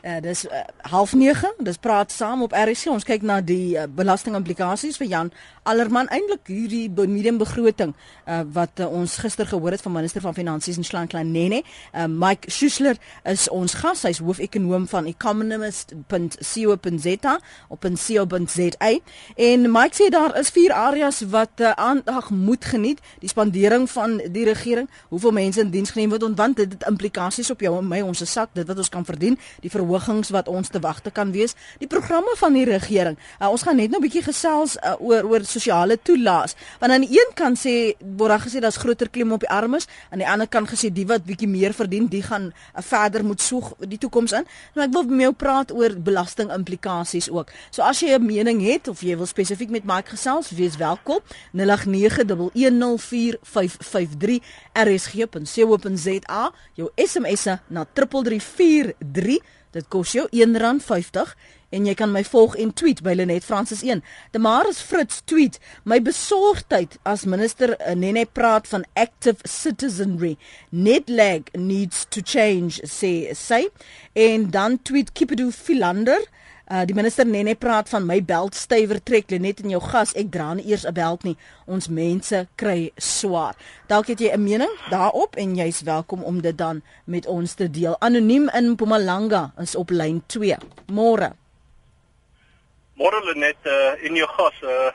[0.07, 2.85] Uh, dis uh, half 9, dis praat saam op RC.
[2.93, 5.31] Ons kyk na die uh, belastingimplikasies vir Jan
[5.67, 10.33] Allerman eintlik hierdie medium begroting uh, wat uh, ons gister gehoor het van minister van
[10.33, 11.63] finansies en Slanklan Nene.
[11.91, 12.95] Uh, Mike Schuessler
[13.27, 14.03] is ons gas.
[14.07, 17.35] Hy's hoofekonoom van economist.co.za
[17.67, 18.91] op .co.za.
[19.35, 22.99] En Mike sê daar is vier areas wat uh, aandag moet geniet.
[23.19, 27.51] Die spandering van die regering, hoeveel mense in diens geneem word, want dit het implikasies
[27.51, 30.67] op jou en my, ons sak, dit wat ons kan verdien, die verhogings wat ons
[30.71, 33.17] te wagte kan wees, die programme van die regering.
[33.41, 36.55] Uh, ons gaan net nou 'n bietjie gesels uh, oor oor sosiale toelaas.
[36.79, 39.87] Want aan die een kant sê word daar gesê daar's groter klem op die armes,
[40.11, 43.41] aan die ander kant gesê die wat bietjie meer verdien, die gaan uh, verder moet
[43.41, 44.45] soek die toekoms in.
[44.75, 47.51] Nou ek wil met jou praat oor belasting implikasies ook.
[47.71, 51.19] So as jy 'n mening het of jy wil spesifiek met Mike gesels, wees welkom.
[51.53, 51.59] 0891104553
[54.73, 59.39] rsg.co.za jou SMS'e na 3343
[59.77, 61.35] Dit kos jou R1.50
[61.69, 63.99] en jy kan my volg en tweet by Lenet Francis 1.
[64.33, 70.33] Demaris Fritz tweet: "My besorgdheid as minister eh, Nene praat van active citizenry.
[70.71, 73.67] Netlag needs to change," sê sy.
[74.15, 76.25] En dan tweet Kipedu Philander:
[76.67, 80.27] Uh, die minister Nene praat van my belt stywer trek net in jou gas ek
[80.33, 81.37] dra nie eers 'n belt nie.
[81.65, 83.55] Ons mense kry swaar.
[83.87, 87.69] Dalk het jy 'n mening daarop en jy's welkom om dit dan met ons te
[87.69, 87.95] deel.
[87.99, 90.57] Anoniem in Mpumalanga is op lyn 2
[90.91, 91.31] môre.
[92.95, 94.91] Môre net uh, in jou gas uh,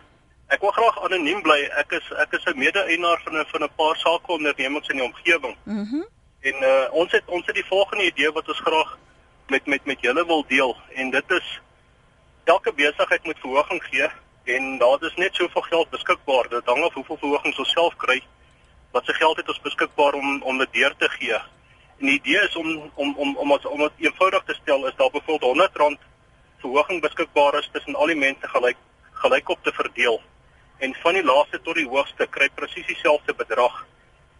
[0.48, 1.70] ek wil graag anoniem bly.
[1.78, 5.56] Ek is ek is 'n mede-eienaar van 'n van 'n paar sakeondernemings in die omgewing.
[5.64, 5.96] Mhm.
[5.96, 6.04] Mm
[6.42, 8.98] en uh, ons het ons het die volgende idee wat ons graag
[9.53, 11.49] met met met julle wil deel en dit is
[12.45, 14.09] elke besigheid moet verhoging gee
[14.45, 16.49] en daar is net soveel geld beskikbaar.
[16.49, 18.23] Dit hang af hoeveel verhogings ons self kry.
[18.91, 21.38] Wat se geld het ons beskikbaar om om dit deur te gee?
[21.99, 24.97] En die idee is om om om om ons om dit eenvoudig te stel is
[24.97, 26.09] daar byvoorbeeld R100
[26.65, 28.77] verhoging beskikbaar is tussen al die mense gelyk
[29.25, 30.21] gelyk op te verdeel.
[30.79, 33.87] En van die laaste tot die hoogste kry presies dieselfde bedrag.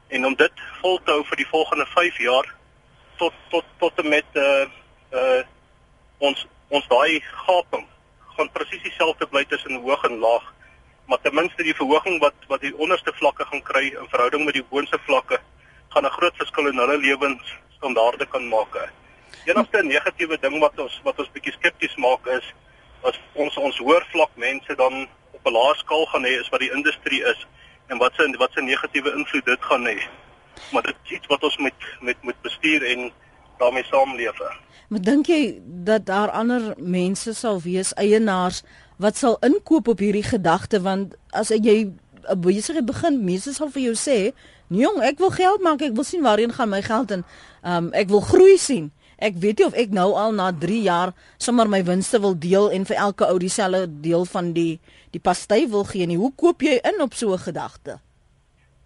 [0.09, 2.55] En om dit vol te hou vir die volgende 5 jaar
[3.17, 4.65] tot tot tot en met uh
[5.13, 5.43] uh
[6.19, 7.87] ons ons daai gaping
[8.37, 10.53] gaan presies dieselfde bly tussen hoog en laag
[11.07, 14.55] maar ten minste die verhoging wat wat die onderste vlakke gaan kry in verhouding met
[14.55, 15.39] die boonste vlakke
[15.95, 18.77] gaan 'n groot verskil in hulle lewensstandaarde kan maak.
[19.45, 22.47] Enigste negatiewe ding wat ons wat ons bietjie skepties maak is
[23.03, 26.61] as ons ons hoër vlak mense dan op 'n laer skaal gaan hê is wat
[26.61, 27.47] die industrie is
[27.89, 29.99] en wat se wat se negatiewe invloed dit gaan hê.
[30.73, 33.13] Maar dit is iets wat ons met met moet bestuur en
[33.59, 34.39] daarmee saamleef.
[34.93, 38.61] Maar dink jy dat daar ander mense sal wees eienaars
[39.01, 41.89] wat sal inkoop op hierdie gedagte want as jy
[42.29, 44.33] 'n besigheid begin, mense sal vir jou sê,
[44.69, 47.25] "Jong, ek wil geld maak, ek wil sien waarheen gaan my geld en
[47.65, 51.13] um, ek wil groei sien." Ek weet nie of ek nou al na 3 jaar
[51.39, 55.69] sommer my winste wil deel en vir elke ou dieselfde deel van die die pasty
[55.69, 56.17] wil gee nie.
[56.17, 58.01] Hoe koop jy in op so 'n gedagte?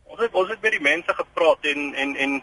[0.05, 2.43] Ons het ons het met die mense gepraat en en en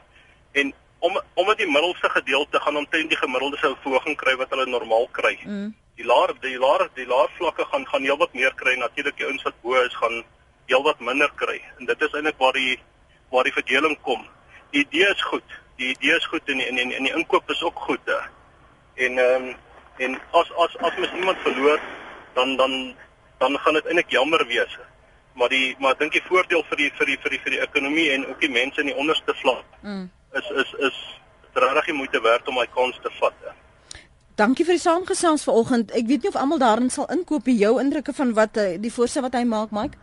[0.51, 4.65] en om omdat die middelste gedeelte gaan omtrent die gemiddelde sou verhoging kry wat hulle
[4.71, 5.33] normaal kry.
[5.43, 5.73] Mm.
[5.99, 9.43] Die laer die laer die laer vlakke gaan gaan heelwat meer kry natuurlik die ouens
[9.47, 10.21] wat bo is gaan
[10.71, 11.57] heelwat minder kry.
[11.79, 12.77] En dit is eintlik waar die
[13.35, 14.23] waar die verdeling kom.
[14.71, 15.57] Die idee is goed.
[15.81, 18.13] Die idee is goed en en en, en die inkoop is ook goed.
[18.13, 18.21] He.
[19.09, 19.53] En ehm um,
[20.07, 21.79] en as as as mens iemand verloor
[22.39, 22.95] dan dan
[23.43, 24.79] dan gaan dit eintlik jammer wees.
[25.35, 27.63] Maar die maar ek dink die voordeel vir die vir die vir die vir die
[27.69, 29.65] ekonomie en ook die mense in die onderste vlak.
[29.81, 31.01] Mm is is is
[31.53, 33.33] regtig die moeite werd om my kans te vat.
[34.35, 35.91] Dankie vir die saamgesels vanoggend.
[35.93, 37.59] Ek weet nie of almal daarin sal inkoop nie.
[37.59, 39.99] Jou indrukke van wat eh, die voorstel wat hy maak, Mike?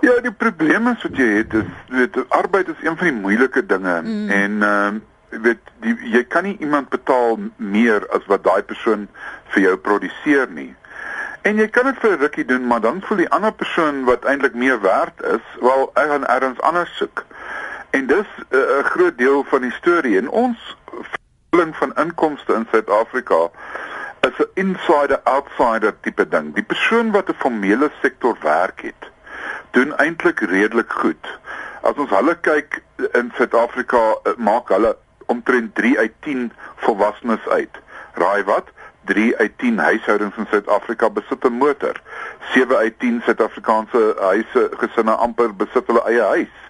[0.00, 3.66] Ja, die probleem is wat jy het is weet arbeid is een van die moeilike
[3.66, 4.28] dinge mm.
[4.30, 5.06] en ehm uh,
[5.44, 9.08] weet die, jy kan nie iemand betaal meer as wat daai persoon
[9.52, 10.70] vir jou produseer nie.
[11.44, 14.24] En jy kan dit vir 'n rukkie doen, maar dan voel die ander persoon wat
[14.24, 17.24] eintlik meer werd is, wel hy gaan ergens anders soek.
[17.90, 22.52] En dis eh, 'n uh, groot deel van die storie en ons verdeling van inkomste
[22.52, 23.48] in Suid-Afrika
[24.20, 26.54] is 'n insider outsider tipe ding.
[26.54, 29.10] Die persoon wat 'n formele sektor werk het,
[29.70, 31.38] doen eintlik redelik goed.
[31.82, 34.96] As ons hulle kyk in Suid-Afrika, eh, maak hulle
[35.26, 37.74] omtrent 3 uit 10 volwassenes uit.
[38.12, 38.68] Raai wat?
[39.04, 42.00] 3 uit 10 huishoudings in Suid-Afrika besit 'n motor.
[42.52, 46.67] 7 uit 10 Suid-Afrikaanse huise gesinne amper besit hulle eie huis.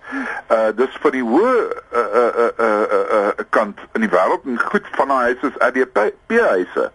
[0.48, 1.54] Uh dis vir die hoë
[1.92, 5.58] uh uh uh uh, uh kant in die wêreld en goed van daai huise is
[5.64, 6.90] ADP huise.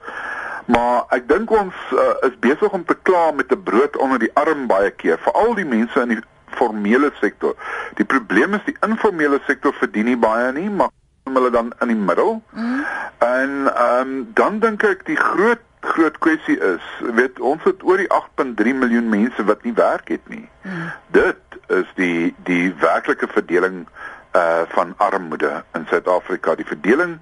[0.66, 4.32] Maar ek dink ons uh, is besig om te kla met 'n brood onder die
[4.34, 6.22] arm baie keer, veral die mense in die
[6.56, 7.56] formele sektor.
[8.00, 10.90] Die probleem is die informele sektor verdien nie baie nie, maar
[11.24, 12.42] hulle dan in die middel.
[12.52, 12.86] Mm.
[13.18, 16.84] En ehm um, dan dink ek die groot groot kwessie is,
[17.16, 20.48] weet ons het oor die 8.3 miljoen mense wat nie werk het nie.
[20.64, 20.90] Mm.
[21.16, 23.86] Dit is die die werklike verdeling
[24.34, 26.56] uh van armoede in Suid-Afrika.
[26.56, 27.20] Die verdeling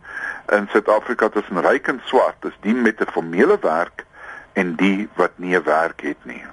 [0.55, 4.05] in Suid-Afrika tussen ryk en swart is die met 'n formele werk
[4.53, 6.43] en die wat nie 'n werk het nie.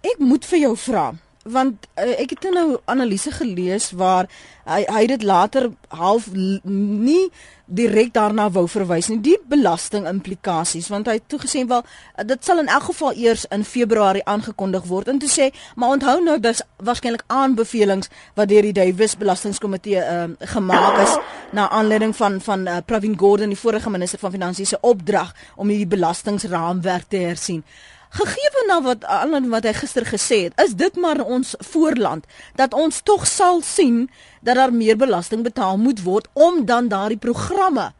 [0.00, 1.12] Ek moet vir jou vra
[1.44, 4.28] want uh, ek het nou analise gelees waar
[4.68, 7.30] hy hy dit later half nie
[7.72, 9.18] direk daarna wou verwys nie.
[9.24, 13.46] Die belasting implikasies want hy het toegesê wel uh, dit sal in elk geval eers
[13.54, 15.10] in Februarie aangekondig word.
[15.10, 20.26] En toe sê maar onthou nou dis waarskynlik aanbevelings wat deur die Davis belastingkomitee uh,
[20.54, 21.16] gemaak is
[21.52, 25.68] na aanleiding van van uh, Pravin Gordhan die vorige minister van finansies se opdrag om
[25.68, 27.64] hierdie belastingraamwerk te hersien
[28.12, 32.26] Gegee nou wat aan wat hy gister gesê het, is dit maar ons voorland
[32.60, 37.20] dat ons tog sal sien dat daar meer belasting betaal moet word om dan daardie
[37.20, 37.92] programme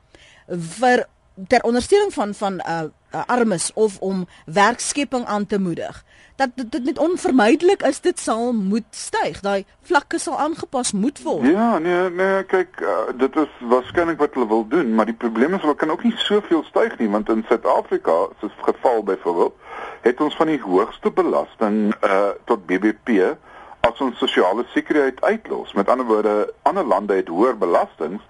[0.78, 1.06] vir
[1.48, 6.04] ter ondersteuning van van uh, uh armes of om werkskepping aan te moedig
[6.36, 9.40] dat dit net onvermydelik is dit sal moet styg.
[9.40, 11.46] Daai vlakke sal aangepas moet word.
[11.46, 15.54] Ja nee nee kyk uh, dit is waarskynlik wat hulle wil doen maar die probleem
[15.54, 19.60] is hulle kan ook nie soveel styg nie want in Suid-Afrika soos geval byvoorbeeld
[20.02, 23.34] het ons van die hoogste belasting uh tot BBP
[23.82, 25.72] as ons sosiale sekuriteit uitlos.
[25.74, 28.22] Met ander woorde, ander lande het hoër belastings,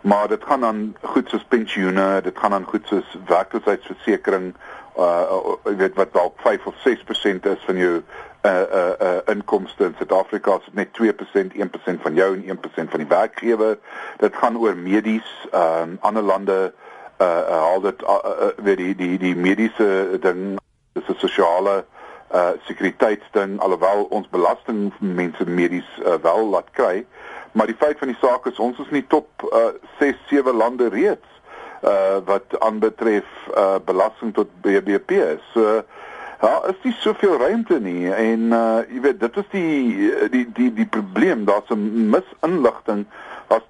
[0.00, 4.52] maar dit gaan dan goed soos pensioene, dit gaan dan goed soos werkloosheidsversekering,
[4.98, 9.84] uh jy weet wat dalk 5 of 6% is van jou uh uh, uh inkomste
[9.84, 13.78] in Suid-Afrika is net 2%, 1% van jou en 1% van die werkgewer.
[14.18, 16.72] Dit gaan oor medies, ehm um, ander lande
[17.18, 20.58] uh, uh haal dit uh, uh, weet die die die mediese ding
[20.92, 21.84] dis 'n sosiale
[22.34, 27.06] uh sekuriteitsding alhoewel ons belasting mense medies uh, wel laat kry.
[27.52, 30.88] Maar die feit van die saak is ons is nie top uh 6 7 lande
[30.88, 31.26] reeds
[31.82, 33.26] uh wat aanbetref
[33.56, 35.82] uh belasting tot BBP is so
[36.40, 40.72] ja is nie soveel ruimte nie en uh jy weet dit is die die die
[40.72, 41.44] die probleem.
[41.44, 43.06] Daar's 'n misinligting.
[43.48, 43.66] As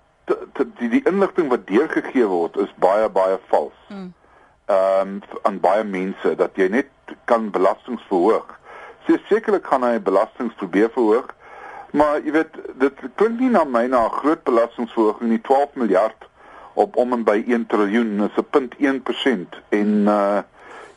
[0.79, 3.77] die die inligting wat deurgegee word is baie baie vals.
[3.89, 4.13] Hmm
[4.71, 8.47] ehm um, aan baie mense dat jy net kan belastings verhoog.
[9.07, 11.33] Sy sekerlik gaan hy belastings probeer verhoog,
[11.91, 15.41] maar jy weet dit klink nie na my na 'n groot belastingverhoging nie.
[15.41, 16.29] 12 miljard
[16.75, 20.43] op om en by 1 triljoen is 'n punt 1% en uh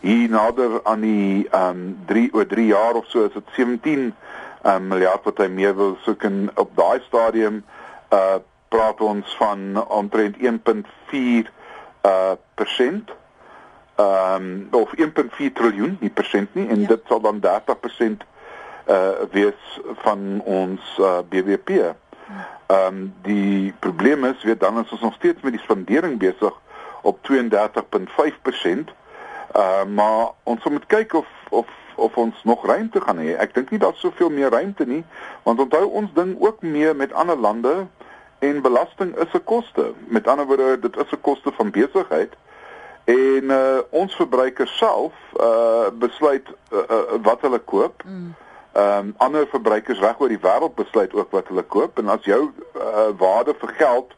[0.04, 4.14] hier nader aan die ehm um, 3 oor 3 jaar of so is dit 17
[4.66, 6.24] um, miljard wat hy meer wil soek.
[6.24, 7.64] En op daai stadium
[8.12, 11.50] uh praat ons van omtrent 1.4
[12.06, 13.12] uh persent
[13.96, 16.88] ehm um, of 1.4 triljoen nie persent nie en ja.
[16.88, 17.44] dit sal dan 30%
[18.86, 21.70] uh eh, wees van ons uh, eh, BBP.
[21.70, 26.60] Ehm um, die probleem is weet dan is ons nog steeds met die spandering besig
[27.02, 27.40] op 32.5%.
[28.66, 28.88] Ehm
[29.54, 33.36] uh, maar ons moet kyk of of of ons nog ruimte gaan hê.
[33.38, 35.04] Ek dink nie daar's soveel meer ruimte nie
[35.44, 37.86] want onthou ons ding ook mee met ander lande
[38.40, 39.94] en belasting is 'n koste.
[40.08, 42.34] Met ander woorde dit is 'n koste van besigheid.
[43.04, 48.04] En uh ons verbruikers self uh besluit uh, uh, wat hulle koop.
[48.06, 48.34] Mm.
[48.74, 52.24] Ehm um, ander verbruikers reg oor die wêreld besluit ook wat hulle koop en as
[52.26, 54.16] jou uh, waarde vir geld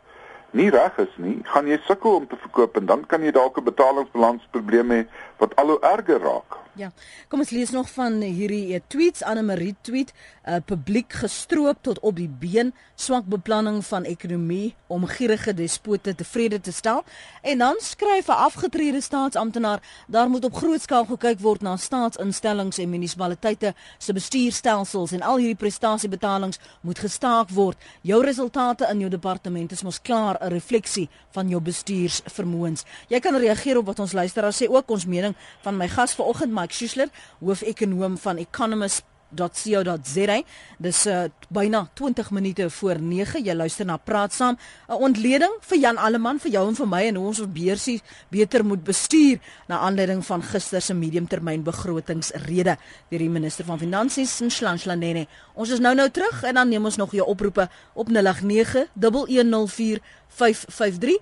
[0.56, 3.58] nie reg is nie, gaan jy sukkel om te verkoop en dan kan jy dalk
[3.60, 5.02] 'n betalingsbalansprobleem hê
[5.44, 6.56] wat al hoe erger raak.
[6.76, 6.92] Ja.
[7.32, 10.12] Kom ons lees nog van hierdie eh, tweets Anne Marie tweet,
[10.46, 16.60] uh, publiek gestroop tot op die been, swak beplanning van ekonomie om gierige despote tevrede
[16.62, 17.04] te stel.
[17.42, 22.78] En dan skryf 'n afgetrede staatsamptenaar, daar moet op groot skaal gekyk word na staatsinstellings
[22.78, 27.78] en munisipaliteite se bestuurstelsels en al hierdie prestasiebetalings moet gestaak word.
[28.02, 32.84] Jou resultate in jou departement is mos klaar 'n refleksie van jou bestuursvermoëns.
[33.08, 36.52] Jy kan reageer op wat ons luisteraars sê ook ons mening van my gas vanoggend
[36.66, 39.04] Mike Schuessler, hoofekonoom van Economist
[39.36, 40.42] rsg.co.za.
[40.78, 43.44] Dis uh, byna 20 minute voor 9.
[43.44, 44.58] Jy luister na Praat Saam.
[44.88, 48.02] 'n Ontleding vir Jan Alleman vir jou en vir my en hoe ons ons beursie
[48.30, 52.78] beter moet bestuur na aanleiding van gister se mediumtermyn begrotingsrede
[53.10, 55.26] deur die minister van Finansies, Nhlanhla.
[55.54, 61.18] Ons is nou nou terug en dan neem ons nog jou oproepe op 089 1104553.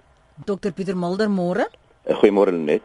[0.45, 1.69] Dr Pieter Mulder môre.
[2.06, 2.82] Goeiemôre net.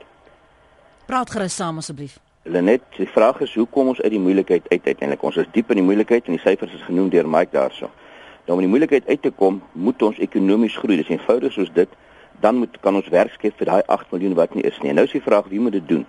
[1.07, 2.28] Praat gerus saam asseblief.
[2.49, 5.23] Lenet, die vraag is hoe kom ons uit die moeilikheid uit uiteindelik?
[5.23, 7.91] Ons is diep in die moeilikheid en die syfers is genoem deur Mike daarso.
[8.47, 10.97] Nou om die moeilikheid uit te kom, moet ons ekonomies groei.
[10.97, 11.93] Dis eenvoudig soos dit.
[12.41, 14.95] Dan moet kan ons werk skep vir daai 8 miljoen wat nie is nie.
[14.95, 16.07] En nou is die vraag wie moet dit doen?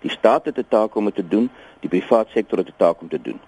[0.00, 1.50] Die staat het 'n taak om dit te doen,
[1.80, 3.40] die private sektor het 'n taak om te doen.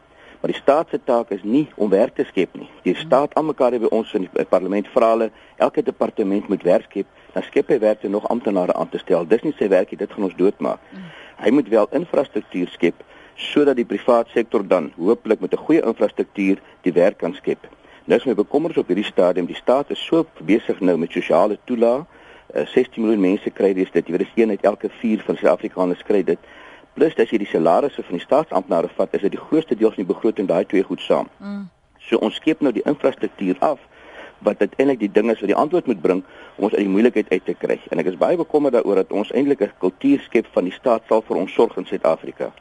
[0.44, 2.68] Maar die staat se taak is nie om werk te skep nie.
[2.82, 7.06] Die staat almekaar by ons in die parlement vra hulle elke departement moet werk skep,
[7.32, 9.24] dan skep hy werk en nog amptenare aan te stel.
[9.26, 10.82] Dis nie sy werk nie, dit gaan ons doodmaak.
[10.92, 11.06] Mm.
[11.42, 13.02] Hy moet wel infrastruktuur skep
[13.34, 17.58] sodat die private sektor dan hopelik met 'n goeie infrastruktuur die werk kan skep.
[18.04, 21.58] Nou is my bekommerd op hierdie stadium, die staat is so besig nou met sosiale
[21.64, 22.04] toelaag.
[22.54, 24.06] Uh, 16 miljoen mense kry dis dit.
[24.06, 26.38] Jy weet dis een uit elke 4 van Suid-Afrikaners kry dit.
[26.94, 30.04] Plus as jy die salarisse van die staatsamptenare vat, is dit die grootste deel van
[30.04, 31.28] die begroting daai twee goed saam.
[31.38, 31.68] Mm.
[31.98, 33.80] So ons skep nou die infrastruktuur af
[34.44, 36.22] wat uiteindelik die ding is wat die antwoord moet bring
[36.56, 37.78] om ons uit die moeilikheid uit te kry.
[37.90, 41.02] En ek is baie bekommerd daaroor dat ons eintlik 'n kultuur skep van die staat
[41.08, 42.52] sal vir ons sorg in Suid-Afrika.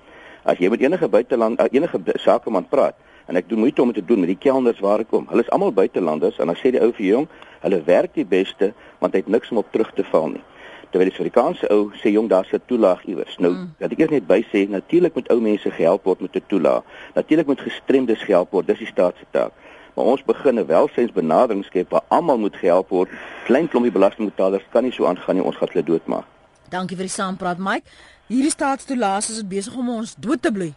[0.43, 2.95] As jy met enige buiteland eh, enige sakeman praat
[3.27, 5.27] en ek doen moeite om dit te doen met die kelners waar ek kom.
[5.29, 7.27] Hulle is almal buitelanders en dan sê die ou vir jong,
[7.61, 10.43] hulle werk die beste want hy het niks om op terug te val nie.
[10.91, 13.37] Terwyl die Suid-Afrikaanse ou sê jong, daar's 'n toelaag iewers.
[13.37, 13.73] Nou, mm.
[13.79, 16.83] dat ek eers net by sê, natuurlik moet ou mense gehelp word met 'n toelaag.
[17.15, 19.51] Natuurlik moet gestremdes gehelp word, dis die staat se taak
[19.95, 23.09] maar ons begin 'n welsynsbenadering skep waar almal moet gehelp word.
[23.45, 26.25] Klein klompie belastingbetalers kan nie so aangaan nie, ons gaan hulle doodmaak.
[26.69, 27.89] Dankie vir die saampraat, Mike.
[28.27, 30.73] Hierdie staatstoelaas is besig om ons dood te bloei.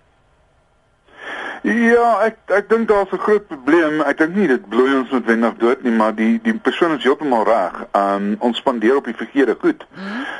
[1.66, 4.00] Ja, ek ek dink daar's 'n groot probleem.
[4.00, 7.44] Ek dink nie dit bloei ons noodwendig dood nie, maar die die persoon is heeltemal
[7.44, 7.86] reg.
[7.92, 9.86] Um ons spandeer op die verkeerde goed.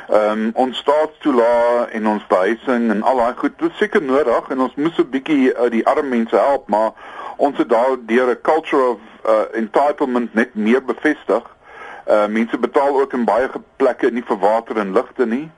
[0.07, 4.59] Um ons staatstoelaas en ons behuising en al daai goed, dit is seker nodig en
[4.59, 6.93] ons moet 'n bietjie uh, die arme mense help, maar
[7.37, 11.43] ons het daar deur 'n culture of uh, entitlement net meer bevestig.
[12.07, 15.49] Uh mense betaal ook in baie plekke nie vir water en ligte nie.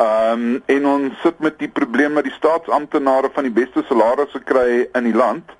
[0.00, 4.88] Um, en ons sit met die probleem dat die staatsamptenare van die beste salarisse kry
[4.92, 5.50] in die land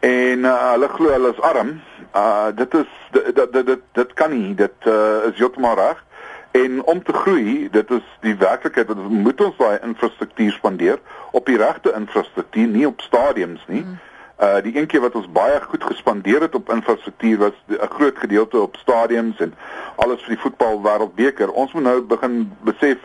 [0.00, 1.80] en uh, hulle glo hulle is arm.
[2.14, 4.54] Uh dit is dit dit dit, dit kan nie.
[4.54, 6.04] Dit uh, is heeltemal reg.
[6.50, 10.98] En om te groei, dit is die werklikheid dat moet ons daai infrastruktuur spandeer
[11.30, 13.84] op die regte infrastruktuur, nie op stadiums nie.
[13.86, 13.98] Mm.
[14.40, 18.18] Uh die een keer wat ons baie goed gespandeer het op infrastruktuur was 'n groot
[18.18, 19.54] gedeelte op stadiums en
[19.96, 21.50] alles vir die voetbal wêreldbeker.
[21.52, 22.98] Ons moet nou begin besef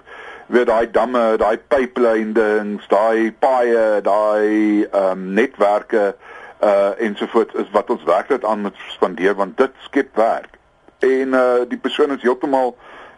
[0.48, 6.16] weer daai damme, daai pipelines, daai paaie, daai ehm um, netwerke
[6.64, 10.58] uh ensovoorts is wat ons werklik aan moet spandeer want dit skep werk.
[11.00, 12.76] En uh die persoon is heeltemal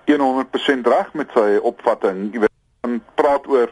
[0.07, 2.29] 100% reg met sy opvatting.
[2.33, 3.71] Jy weet, praat oor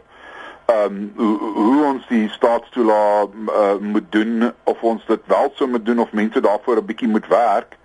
[0.65, 5.69] ehm um, hoe, hoe ons die staatstoelaag uh, moet doen of ons dit wel sou
[5.69, 7.77] moet doen of mense daarvoor 'n bietjie moet werk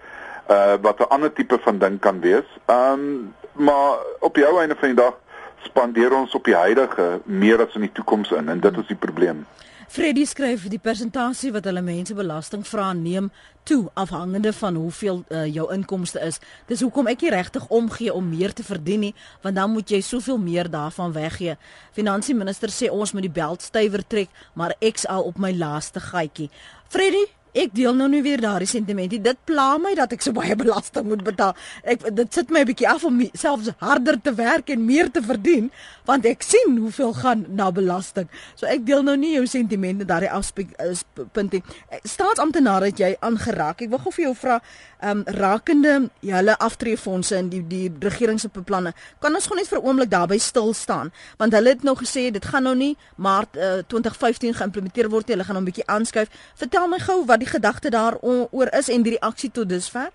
[0.51, 2.49] uh wat 'n ander tipe van ding kan wees.
[2.66, 5.14] Ehm um, maar op die ou einde van die dag
[5.62, 8.97] spandeer ons op die huidige meer as in die toekoms in en dit is die
[8.97, 9.47] probleem.
[9.90, 13.26] Freddie skryf die persentasie wat hulle mense belasting vra neem
[13.66, 16.38] toe afhangende van hoeveel uh, jou inkomste is.
[16.68, 19.11] Dis hoekom ek nie regtig omgee om meer te verdien nie,
[19.42, 21.57] want dan moet jy soveel meer daarvan weggee.
[21.98, 26.53] Finansieminister sê ons moet die beld stywer trek, maar ek sal op my laaste gatjie.
[26.87, 29.19] Freddie, Ek deel nou nie weer daardie sentimente.
[29.19, 31.57] Dit pla my dat ek so baie belasting moet betaal.
[31.83, 35.23] Ek dit sit my 'n bietjie af om selfs harder te werk en meer te
[35.23, 35.71] verdien,
[36.05, 38.29] want ek sien hoeveel gaan na belasting.
[38.55, 41.63] So ek deel nou nie jou sentimente daardie aspekpunt nie.
[42.05, 43.83] Staatsamptenare het jy aangeraak.
[43.83, 44.61] Ek wil gou vir jou vra,
[45.01, 48.93] ehm um, rakende julle aftreefondse en die die regering se beplanne.
[49.21, 51.13] Kan ons gou net vir 'n oomblik daarby stil staan?
[51.39, 55.27] Want hulle het nou gesê dit gaan nou nie Maart uh, eh, 2015 geïmplementeer word
[55.27, 55.35] nie.
[55.37, 56.29] Hulle gaan nou 'n bietjie aanskuif.
[56.55, 60.11] Vertel my gou wat die gedagte daaroor is en die reaksie tot dusver?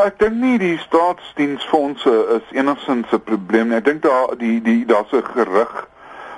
[0.00, 3.76] Ek dink nie die staatsdiensfondse is enigsins 'n probleem nie.
[3.76, 5.88] Ek dink daar die die daar's 'n gerug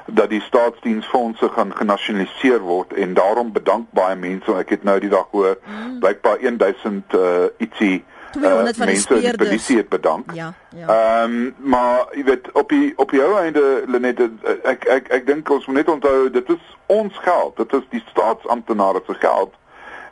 [0.06, 4.56] dat die staatsdiensfondse gaan genasionaliseer word en daarom bedank baie mense.
[4.58, 5.98] Ek het nou die dag gehoor mm.
[6.00, 9.36] blykbaar 1000 uh, ietsie 200 uh, van die speerders.
[9.36, 10.32] Die polisie het bedank.
[10.32, 10.86] Ja, ja.
[10.86, 14.20] Ehm um, maar jy weet op die op die ou einde Lenet
[14.62, 17.56] ek ek ek dink ons moet net onthou dit is ons geld.
[17.56, 19.54] Dit is die staatsamptenare se geld.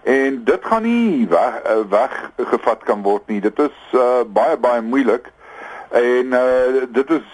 [0.02, 3.40] En dit gaan nie weg uh, weggevat kan word nie.
[3.40, 5.30] Dit is uh, baie baie moeilik.
[5.92, 7.26] En uh, dit is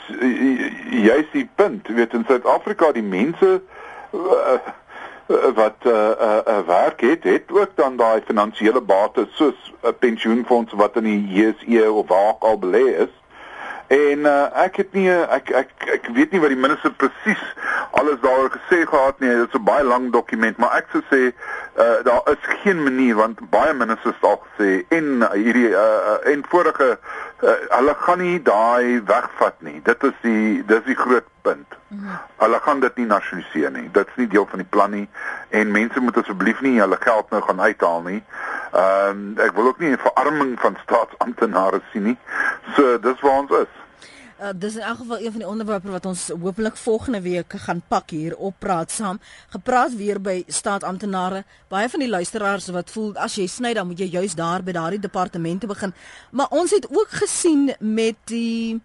[0.90, 1.86] juist die punt.
[1.86, 3.60] Jy weet in Suid-Afrika die mense
[4.12, 4.58] uh,
[5.28, 9.74] wat 'n uh, 'n uh, uh, werk het, het ook dan daai finansiële bates soos
[9.82, 13.12] 'n pensioenfonds wat in die JSE of waar ook al belê is.
[13.88, 17.44] En uh, ek het nie ek ek ek weet nie wat die minister presies
[17.96, 19.30] alles daaroor gesê gehad nie.
[19.30, 23.16] Dit is 'n baie lang dokument, maar ek sou sê uh, daar is geen manier
[23.16, 26.98] want baie ministers al gesê en hierdie uh, en vorige
[27.40, 29.80] uh, hulle gaan nie daai wegvat nie.
[29.82, 31.78] Dit is die dis die groot punt.
[31.88, 32.18] -hmm.
[32.36, 33.88] Hulle gaan dit nie nasionaliseer nie.
[33.92, 35.08] Dit is nie deel van die plan nie
[35.48, 38.22] en mense moet asseblief nie hulle geld nou gaan uithaal nie.
[38.72, 42.18] Ehm um, ek wil ook nie 'n verarming van staatsamptenare sien nie.
[42.76, 43.72] So dis waar ons is.
[44.38, 47.82] Uh, dis in elk geval een van die onderwerpe wat ons hopelik volgende week gaan
[47.88, 49.20] pak hier op praat saam.
[49.48, 51.44] Gepraat weer by staatsamptenare.
[51.68, 54.72] Baie van die luisteraars wat voel as jy sny dan moet jy juis daar by
[54.72, 55.94] daardie departemente begin.
[56.30, 58.80] Maar ons het ook gesien met die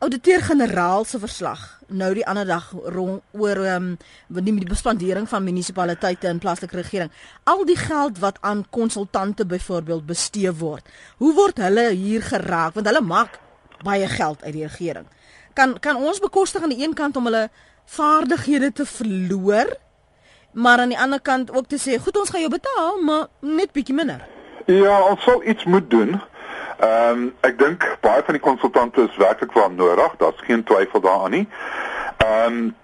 [0.00, 3.96] ouditeur-generaal se verslag nou die ander dag rond oor ehm
[4.28, 7.10] um, die bespandering van munisipaliteite en plaaslike regering.
[7.44, 10.86] Al die geld wat aan konsultante byvoorbeeld bestee word.
[11.16, 13.38] Hoe word hulle hier geraak want hulle maak
[13.84, 15.06] baie geld uit die regering.
[15.52, 17.48] Kan kan ons bekostig aan die een kant om hulle
[17.84, 19.76] vaardighede te verloor,
[20.52, 23.72] maar aan die ander kant ook te sê, goed, ons gaan jou betaal, maar net
[23.72, 24.22] bietjie minder.
[24.66, 26.20] Ja, ons sal iets moet doen.
[26.80, 31.00] Ehm um, ek dink baie van die konsultante is werklik wel nodig, daar's geen twyfel
[31.00, 31.48] daaraan nie.
[32.16, 32.76] Ehm um,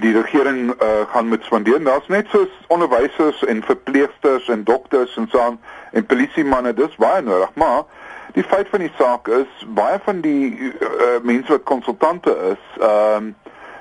[0.00, 1.84] die regering uh, gaan met spandeer.
[1.84, 5.60] Daar's net so onderwysers en verpleegsters en dokters en so aan
[5.92, 7.84] en polisiemanne, dis baie nodig, maar
[8.32, 13.16] die feit van die saak is baie van die uh, mense wat konsultante is, ehm
[13.16, 13.34] um,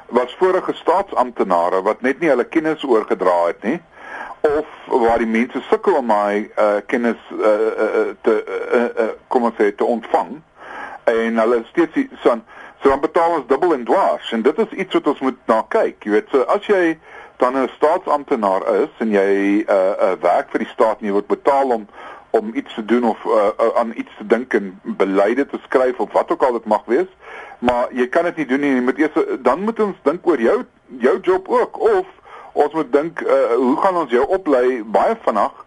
[0.06, 3.80] was vorige staatsamptenare wat net nie hulle kennis oorgedra het nie
[4.46, 7.40] of waar die mense sukkel om my uh, kennis uh,
[7.86, 10.38] uh, te uh, uh, kom ons sê te ontvang
[11.12, 12.38] en hulle steeds so
[12.82, 15.62] so dan betaal ons dubbel en dwars en dit is iets wat ons moet na
[15.78, 16.98] kyk jy weet so as jy
[17.38, 21.16] dan 'n staatsamptenaar is en jy 'n uh, uh, werk vir die staat en jy
[21.18, 21.88] word betaal om
[22.36, 26.00] om iets te doen of uh, uh, aan iets te dink en beleide te skryf
[26.00, 27.08] of wat ook al dit mag wees.
[27.60, 28.74] Maar jy kan dit nie doen nie.
[28.76, 30.58] Jy moet eers dan moet ons dink oor jou
[31.00, 32.06] jou job ook of
[32.56, 35.62] ons moet dink uh, hoe gaan ons jou oplei baie vinnig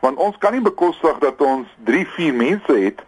[0.00, 3.04] want ons kan nie bekostig dat ons 3, 4 mense het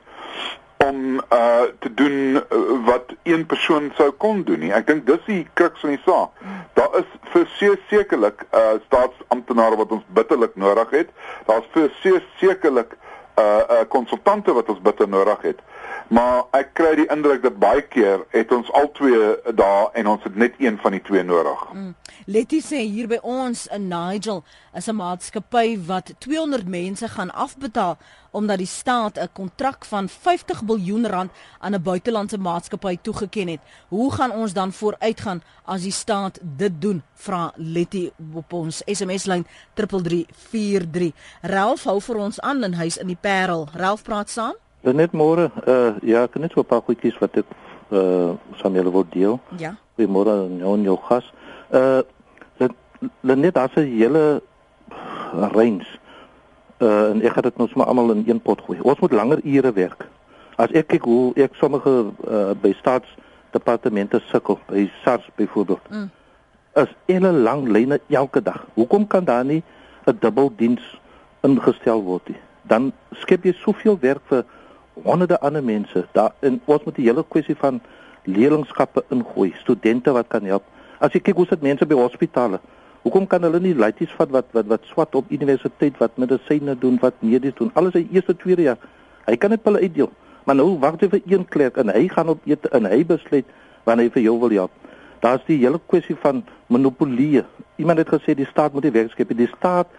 [0.82, 2.40] om uh te doen uh,
[2.84, 4.72] wat een persoon sou kon doen nie.
[4.74, 6.42] Ek dink dis die kruks van die saak.
[6.78, 11.14] Daar is versekerlik uh staatsamptenare wat ons bitterlik nodig het.
[11.46, 12.96] Daar's versekerlik
[13.38, 15.60] uh konsultante wat ons bitter nodig het.
[16.12, 20.24] Maar ek kry die indruk dat baie keer het ons al twee daar en ons
[20.26, 21.62] het net een van die twee nodig.
[21.72, 21.94] Mm.
[22.26, 24.44] Letty sê hier by ons in Nigel
[24.76, 27.96] is 'n maatskappy wat 200 mense gaan afbetaal
[28.32, 33.60] omdat die staat 'n kontrak van 50 miljard rand aan 'n buitelandse maatskappy toegeken het.
[33.88, 37.02] Hoe gaan ons dan vooruitgaan as die staat dit doen?
[37.14, 41.12] Vra Letty op ons SMS-lyn 3343.
[41.40, 43.68] Ralph hou vir ons aan in huis in die Parel.
[43.74, 44.54] Ralph praat saam.
[44.80, 47.46] Net môre, uh ja, ek net so 'n paar goedjies wat ek
[47.90, 49.40] uh saam julle wil deel.
[49.56, 49.76] Ja.
[49.96, 51.32] Goeiemôre aan jou en jou gas.
[51.70, 52.02] Uh
[53.20, 54.42] net as 'n hele
[55.32, 55.91] reins.
[56.82, 58.80] Uh en ek het dit nou sommer almal in een pot gooi.
[58.82, 60.08] Ons moet langer ure werk.
[60.58, 61.92] As ek kyk hoe ek sommige
[62.26, 65.86] uh by staatsdepartemente sukkel, by SARS byvoorbeeld.
[65.90, 66.10] Mm.
[66.82, 68.66] Is hulle lang lyne elke dag.
[68.74, 69.62] Hoekom kan daar nie
[70.06, 70.82] 'n dubbeldiens
[71.42, 72.40] ingestel word nie?
[72.62, 74.44] Dan skep jy soveel werk vir
[75.02, 76.06] honderde ander mense.
[76.12, 77.80] Daar en ons moet die hele kwessie van
[78.24, 80.64] leerlingskappe ingooi, studente wat kan help.
[80.98, 82.60] As jy kyk hoe sit mense by hospitale.
[83.02, 86.98] Hoekom kan hulle nie leities vat wat wat wat swat op universiteit wat medisyne doen,
[87.02, 87.72] wat medies doen?
[87.74, 88.78] Alles hy eerste tweede jaar.
[89.26, 90.10] Hy kan dit hulle uitdeel.
[90.46, 93.48] Maar nou wag jy vir een klerk en hy gaan op eet en hy besluit
[93.86, 94.78] wanneer hy vir jou wil help.
[95.22, 97.42] Daar's die hele kwessie van monopolie.
[97.78, 99.34] Iemand het gesê die staat moet die werk skep.
[99.38, 99.90] Die staat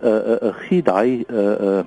[0.00, 1.82] uh uh, uh gee daai uh uh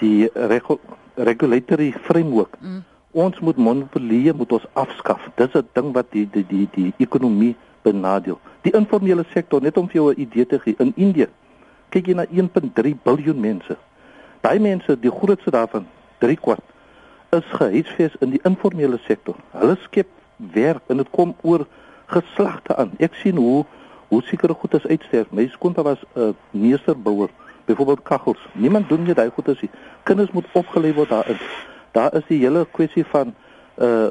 [0.00, 0.80] die regel
[1.16, 2.56] regulatory framework.
[2.60, 2.84] Mm.
[3.12, 5.20] Ons moet monopolie moet ons afskaf.
[5.36, 8.40] Dis 'n ding wat die die die die ekonomie benadeel.
[8.62, 11.28] Die informele sektor net om vir jou 'n idee te gee in Indië.
[11.88, 13.76] Kyk jy na 1.3 miljard mense.
[14.40, 15.86] Daai mense, die grootste daarvan,
[16.18, 16.64] 3 kwart
[17.30, 19.36] is gehuisves in die informele sektor.
[19.50, 21.66] Hulle skep werk en dit kom oor
[22.06, 22.94] geslagte aan.
[22.98, 23.64] Ek sien hoe
[24.08, 25.26] hoe sekere goedes uitsterf.
[25.30, 27.28] My skoonpa was 'n uh, meesterbouer
[27.64, 28.48] byvoorbeeld kaggels.
[28.52, 29.68] Niemand doen nie daai goeie se.
[30.02, 31.36] Kinders moet opgelei word daarin.
[31.92, 33.34] Daar is die hele kwessie van
[33.76, 34.08] uh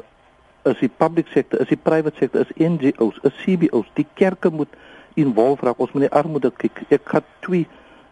[0.72, 3.89] is die public sector, is die private sector, is NGOs, is CBOs.
[3.99, 4.74] Die kerke moet
[5.18, 5.80] involve raak.
[5.80, 6.84] Ons moet die armoede kyk.
[6.93, 7.68] Ek gaan twee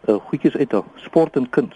[0.05, 0.85] uh goedjies uithaal.
[1.01, 1.75] Sport en kuns.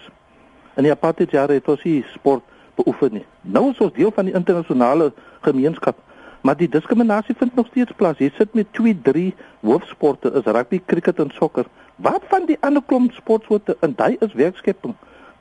[0.78, 2.44] In die apartheid jare het ons hier sport
[2.78, 3.26] beoefen nie.
[3.42, 5.10] Nou is ons deel van die internasionale
[5.46, 5.98] gemeenskap.
[6.46, 8.22] Maar die diskriminasie vind nog steeds plaas.
[8.22, 9.26] Jy sit met 2, 3
[9.66, 11.66] hoofsporte is rugby, cricket en sokker
[12.00, 14.94] Wat van die ander klomp sportsoorte en daai is werkskepping.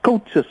[0.04, 0.50] Coaches,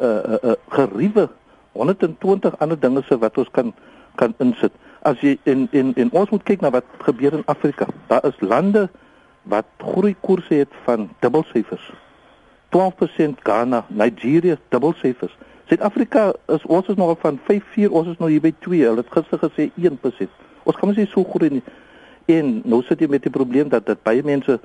[0.00, 1.28] uh uh, uh geriewe
[1.72, 3.74] 120 ander dinge se wat ons kan
[4.14, 4.72] kan insit.
[5.02, 7.86] As jy in in in ons moet kyk na wat gebeur in Afrika.
[8.08, 8.88] Daar is lande
[9.42, 11.92] wat groei koerse het van dubbelsyfers.
[12.74, 15.36] 12% Ghana, Nigeria dubbelsyfers.
[15.64, 18.82] Suid-Afrika is ons is nog van 5.4, ons is nou hier by 2.
[18.84, 20.40] Hulle het gister gesê 1%.
[20.64, 21.62] Ons kan mos nie so groei nie.
[22.26, 24.58] En nou sit jy met die probleem dat dit baie mense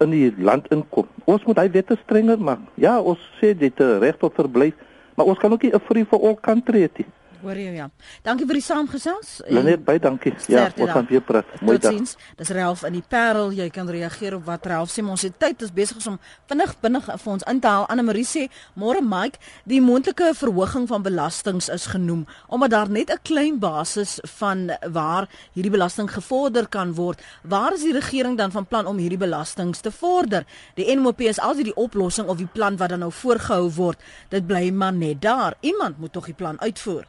[0.00, 1.08] in die land inkom.
[1.28, 2.62] Ons moet hy wette strenger maak.
[2.80, 4.76] Ja, ons sê dit reg tot verblyf,
[5.16, 7.06] maar ons kan ook nie 'n free for all country hê nie.
[7.40, 7.86] Hoor jy ja.
[8.24, 9.28] Dankie vir die saamgesels.
[9.48, 10.34] Lenet baie dankie.
[10.52, 11.48] Ja, ons gaan weer praat.
[11.64, 11.94] Mooi dag.
[11.94, 12.16] Totsiens.
[12.36, 13.54] Dis Ralph in die Parel.
[13.56, 15.00] Jy kan reageer op wat Ralph sê.
[15.00, 16.18] Ons het tyd is besig om
[16.50, 17.86] vinnig binnig vir ons in te haal.
[17.88, 23.10] Anne Marie sê, "Môre Mike, die moontlike verhoging van belastings is genoem omdat daar net
[23.10, 27.22] 'n klein basis van waar hierdie belasting gevorder kan word.
[27.42, 30.44] Waar is die regering dan van plan om hierdie belastings te vorder?
[30.74, 33.98] Die NMOP is altyd die oplossing of die plan wat dan nou voorgehou word.
[34.28, 35.54] Dit bly maar net daar.
[35.60, 37.06] Iemand moet tog die plan uitvoer."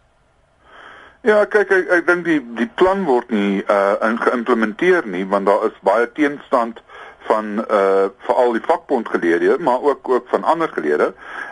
[1.22, 5.68] Ja, kyk ek ek dink die die plan word nie uh geïmplementeer nie want daar
[5.68, 6.80] is baie teenstand
[7.28, 11.12] van uh veral die vakbondgelede maar ook ook van ander gelede.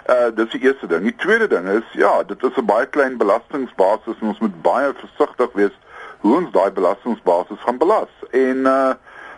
[0.09, 1.05] Uh dis die eerste ding.
[1.05, 4.89] Die tweede ding is ja, dit is 'n baie klein belastingbasis en ons moet baie
[5.03, 5.77] versigtig wees
[6.25, 8.09] hoe ons daai belastingbasis gaan belas.
[8.31, 8.93] En uh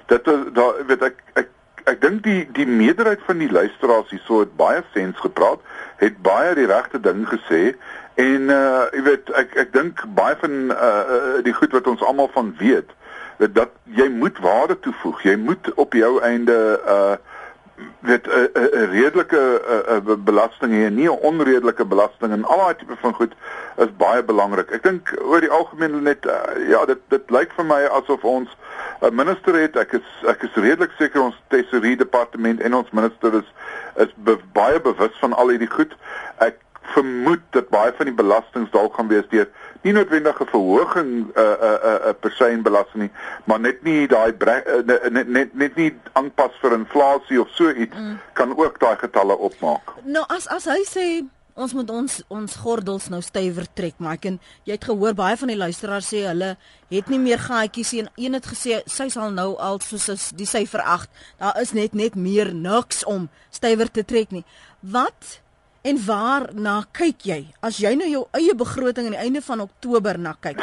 [0.08, 1.50] dit is daar weet ek ek
[1.92, 5.60] ek dink die die meerderheid van die luisteraars hierso het baie sens gepraat,
[5.98, 7.76] het baie die regte ding gesê
[8.16, 12.30] En uh jy weet ek ek dink baie van uh die goed wat ons almal
[12.34, 12.90] van weet,
[13.38, 15.22] weet dat jy moet waarde toevoeg.
[15.24, 17.16] Jy moet op jou einde uh
[18.00, 22.46] weet 'n uh, 'n uh, redelike uh, uh, belasting hê, nie 'n onredelike belasting en
[22.46, 23.34] al daai tipe van goed
[23.78, 24.72] is baie belangrik.
[24.72, 28.50] Ek dink oor die algemeen net uh, ja, dit dit lyk vir my asof ons
[29.02, 29.76] 'n uh, minister het.
[29.76, 33.54] Ek is ek is redelik seker ons tesourier departement en ons minister is
[33.96, 35.96] is be, baie bewus van al hierdie goed.
[36.38, 39.48] Ek vermoed dat baie van die belastings dalk gaan wees deur
[39.82, 43.12] nie noodwendige verhoging 'n uh, 'n uh, 'n uh, 'n perseinbelasting nie,
[43.44, 47.98] maar net nie daai uh, net net net nie aanpas vir inflasie of so iets
[47.98, 48.20] mm.
[48.34, 49.94] kan ook daai getalle opmaak.
[50.04, 51.06] Nou as as hy sê
[51.54, 55.38] ons moet ons ons gordels nou stywer trek, maar ek en jy het gehoor baie
[55.38, 56.56] van die luisteraars sê hulle
[56.90, 60.82] het nie meer gaatjies en een het gesê sy sal nou al soos die syfer
[60.82, 61.10] 8,
[61.40, 64.46] daar is net net meer niks om stywer te trek nie.
[64.82, 65.42] Wat
[65.82, 67.40] En waar na kyk jy?
[67.66, 70.62] As jy nou jou eie begroting aan die einde van Oktober na kyk.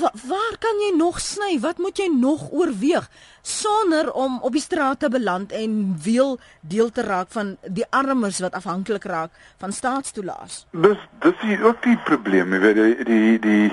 [0.00, 1.60] Wa waar kan jy nog sny?
[1.62, 3.06] Wat moet jy nog oorweeg
[3.42, 8.40] sonder om op die straat te beland en wiel deel te raak van die armes
[8.42, 9.30] wat afhanklik raak
[9.62, 10.64] van staatstoelaas?
[10.72, 13.68] Dis dis is ook die probleem, jy weet die die die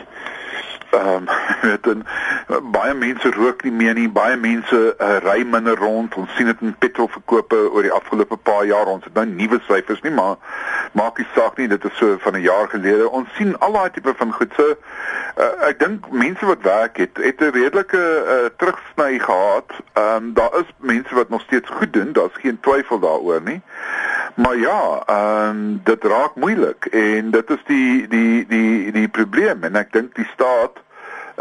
[0.92, 1.26] ehm um,
[1.62, 2.06] weet dan
[2.72, 6.16] baie mense rook nie meer nie, baie mense uh, ry minder rond.
[6.18, 8.90] Ons sien dit in petrolverkope oor die afgelope paar jaar.
[8.90, 10.38] Ons het nou nuwe syfers nie, maar
[10.98, 13.10] maak nie saak nie, dit is so van 'n jaar gelede.
[13.10, 14.54] Ons sien al daai tipe van goed.
[14.58, 19.70] So uh, ek dink mense wat werk het, het 'n redelike uh, terugsny gehad.
[19.94, 23.62] Ehm um, daar is mense wat nog steeds goed doen, daar's geen twyfel daaroor nie.
[24.40, 29.64] Maar ja, ehm um, dit raak moeilik en dit is die die die die probleem
[29.64, 30.80] en ek dink die staat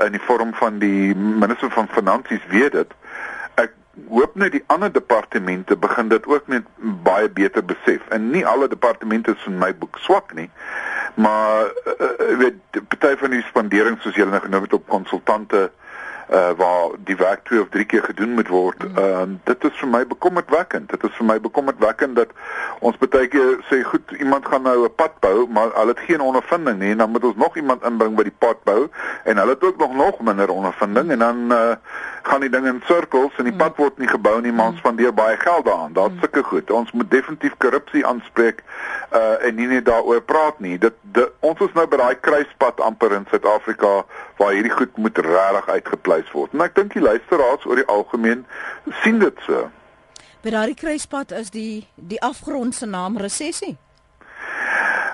[0.04, 2.96] in die vorm van die minister van finansies weet dit.
[3.54, 3.70] Ek
[4.08, 6.66] hoop net die ander departemente begin dit ook net
[7.06, 8.02] baie beter besef.
[8.08, 10.50] En nie alle departemente is in my boek swak nie.
[11.14, 15.87] Maar uh, weet party van die spanderings soos julle nou genoem het op konsultante uh
[16.28, 18.82] waar die werk twee of drie keer gedoen moet word.
[18.84, 18.96] Mm.
[18.96, 20.90] Ehm uh, dit is vir my bekommerwekkend.
[20.90, 22.34] Dit is vir my bekommerwekkend dat
[22.80, 26.20] ons baie keer sê goed, iemand gaan nou 'n pad bou, maar hulle het geen
[26.20, 28.88] ondervinding nie en dan moet ons nog iemand inbring by die pad bou
[29.24, 31.76] en hulle het ook nog nog minder ondervinding en dan uh
[32.22, 33.58] gaan die ding in sirkels en die mm.
[33.58, 34.78] pad word nie gebou nie, maar ons mm.
[34.78, 35.92] spandeer baie geld daaraan.
[35.92, 36.70] Daar's sulke goed.
[36.70, 38.62] Ons moet definitief korrupsie aanspreek
[39.12, 40.78] uh en nie net daaroor praat nie.
[40.78, 40.94] Dit
[41.40, 44.04] ons is nou by daai kruispunt amper in Suid-Afrika
[44.38, 46.54] waar hierdie goed moet regtig uitgepleis word.
[46.54, 48.46] En ek dink die luisteraars oor die algemeen
[49.02, 49.68] sien dit so.
[50.42, 53.76] By daardie kruispunt is die die afgrond se naam resessie.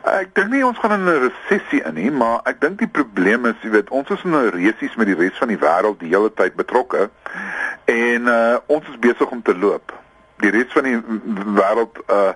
[0.04, 3.46] Ek dink nie ons gaan in 'n resessie in nie, maar ek dink die probleem
[3.46, 6.12] is, jy weet, ons is in 'n resies met die res van die wêreld die
[6.12, 7.10] hele tyd betrokke
[7.84, 9.92] en uh ons is besig om te loop.
[10.44, 11.00] Die res van die
[11.56, 12.32] wêreld uh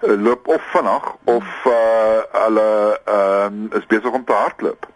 [0.00, 4.86] loop of vinnig of uh hulle uh is besig om te hardloop.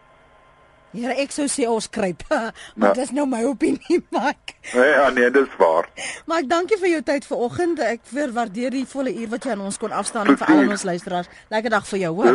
[0.92, 2.22] Here ek sou sê ons kruip.
[2.78, 4.54] maar dis nou my opinie, Mike.
[4.72, 5.88] Ja, nee, dis waar.
[6.28, 7.76] Maar ek dankie vir jou tyd vanoggend.
[7.84, 10.86] Ek waardeer die volle uur wat jy aan ons kon afstaan en vir al ons
[10.88, 11.28] luisteraars.
[11.52, 12.34] Lekker dag vir jou, hoor.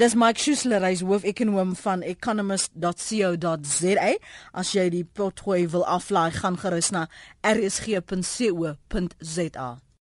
[0.00, 4.10] Dis Mike Schuessler, hy's hoof-ekonoom van economist.co.za.
[4.52, 7.02] As jy die potgooi wil aflaai, gaan gerus na
[7.46, 8.72] rsg.co.za.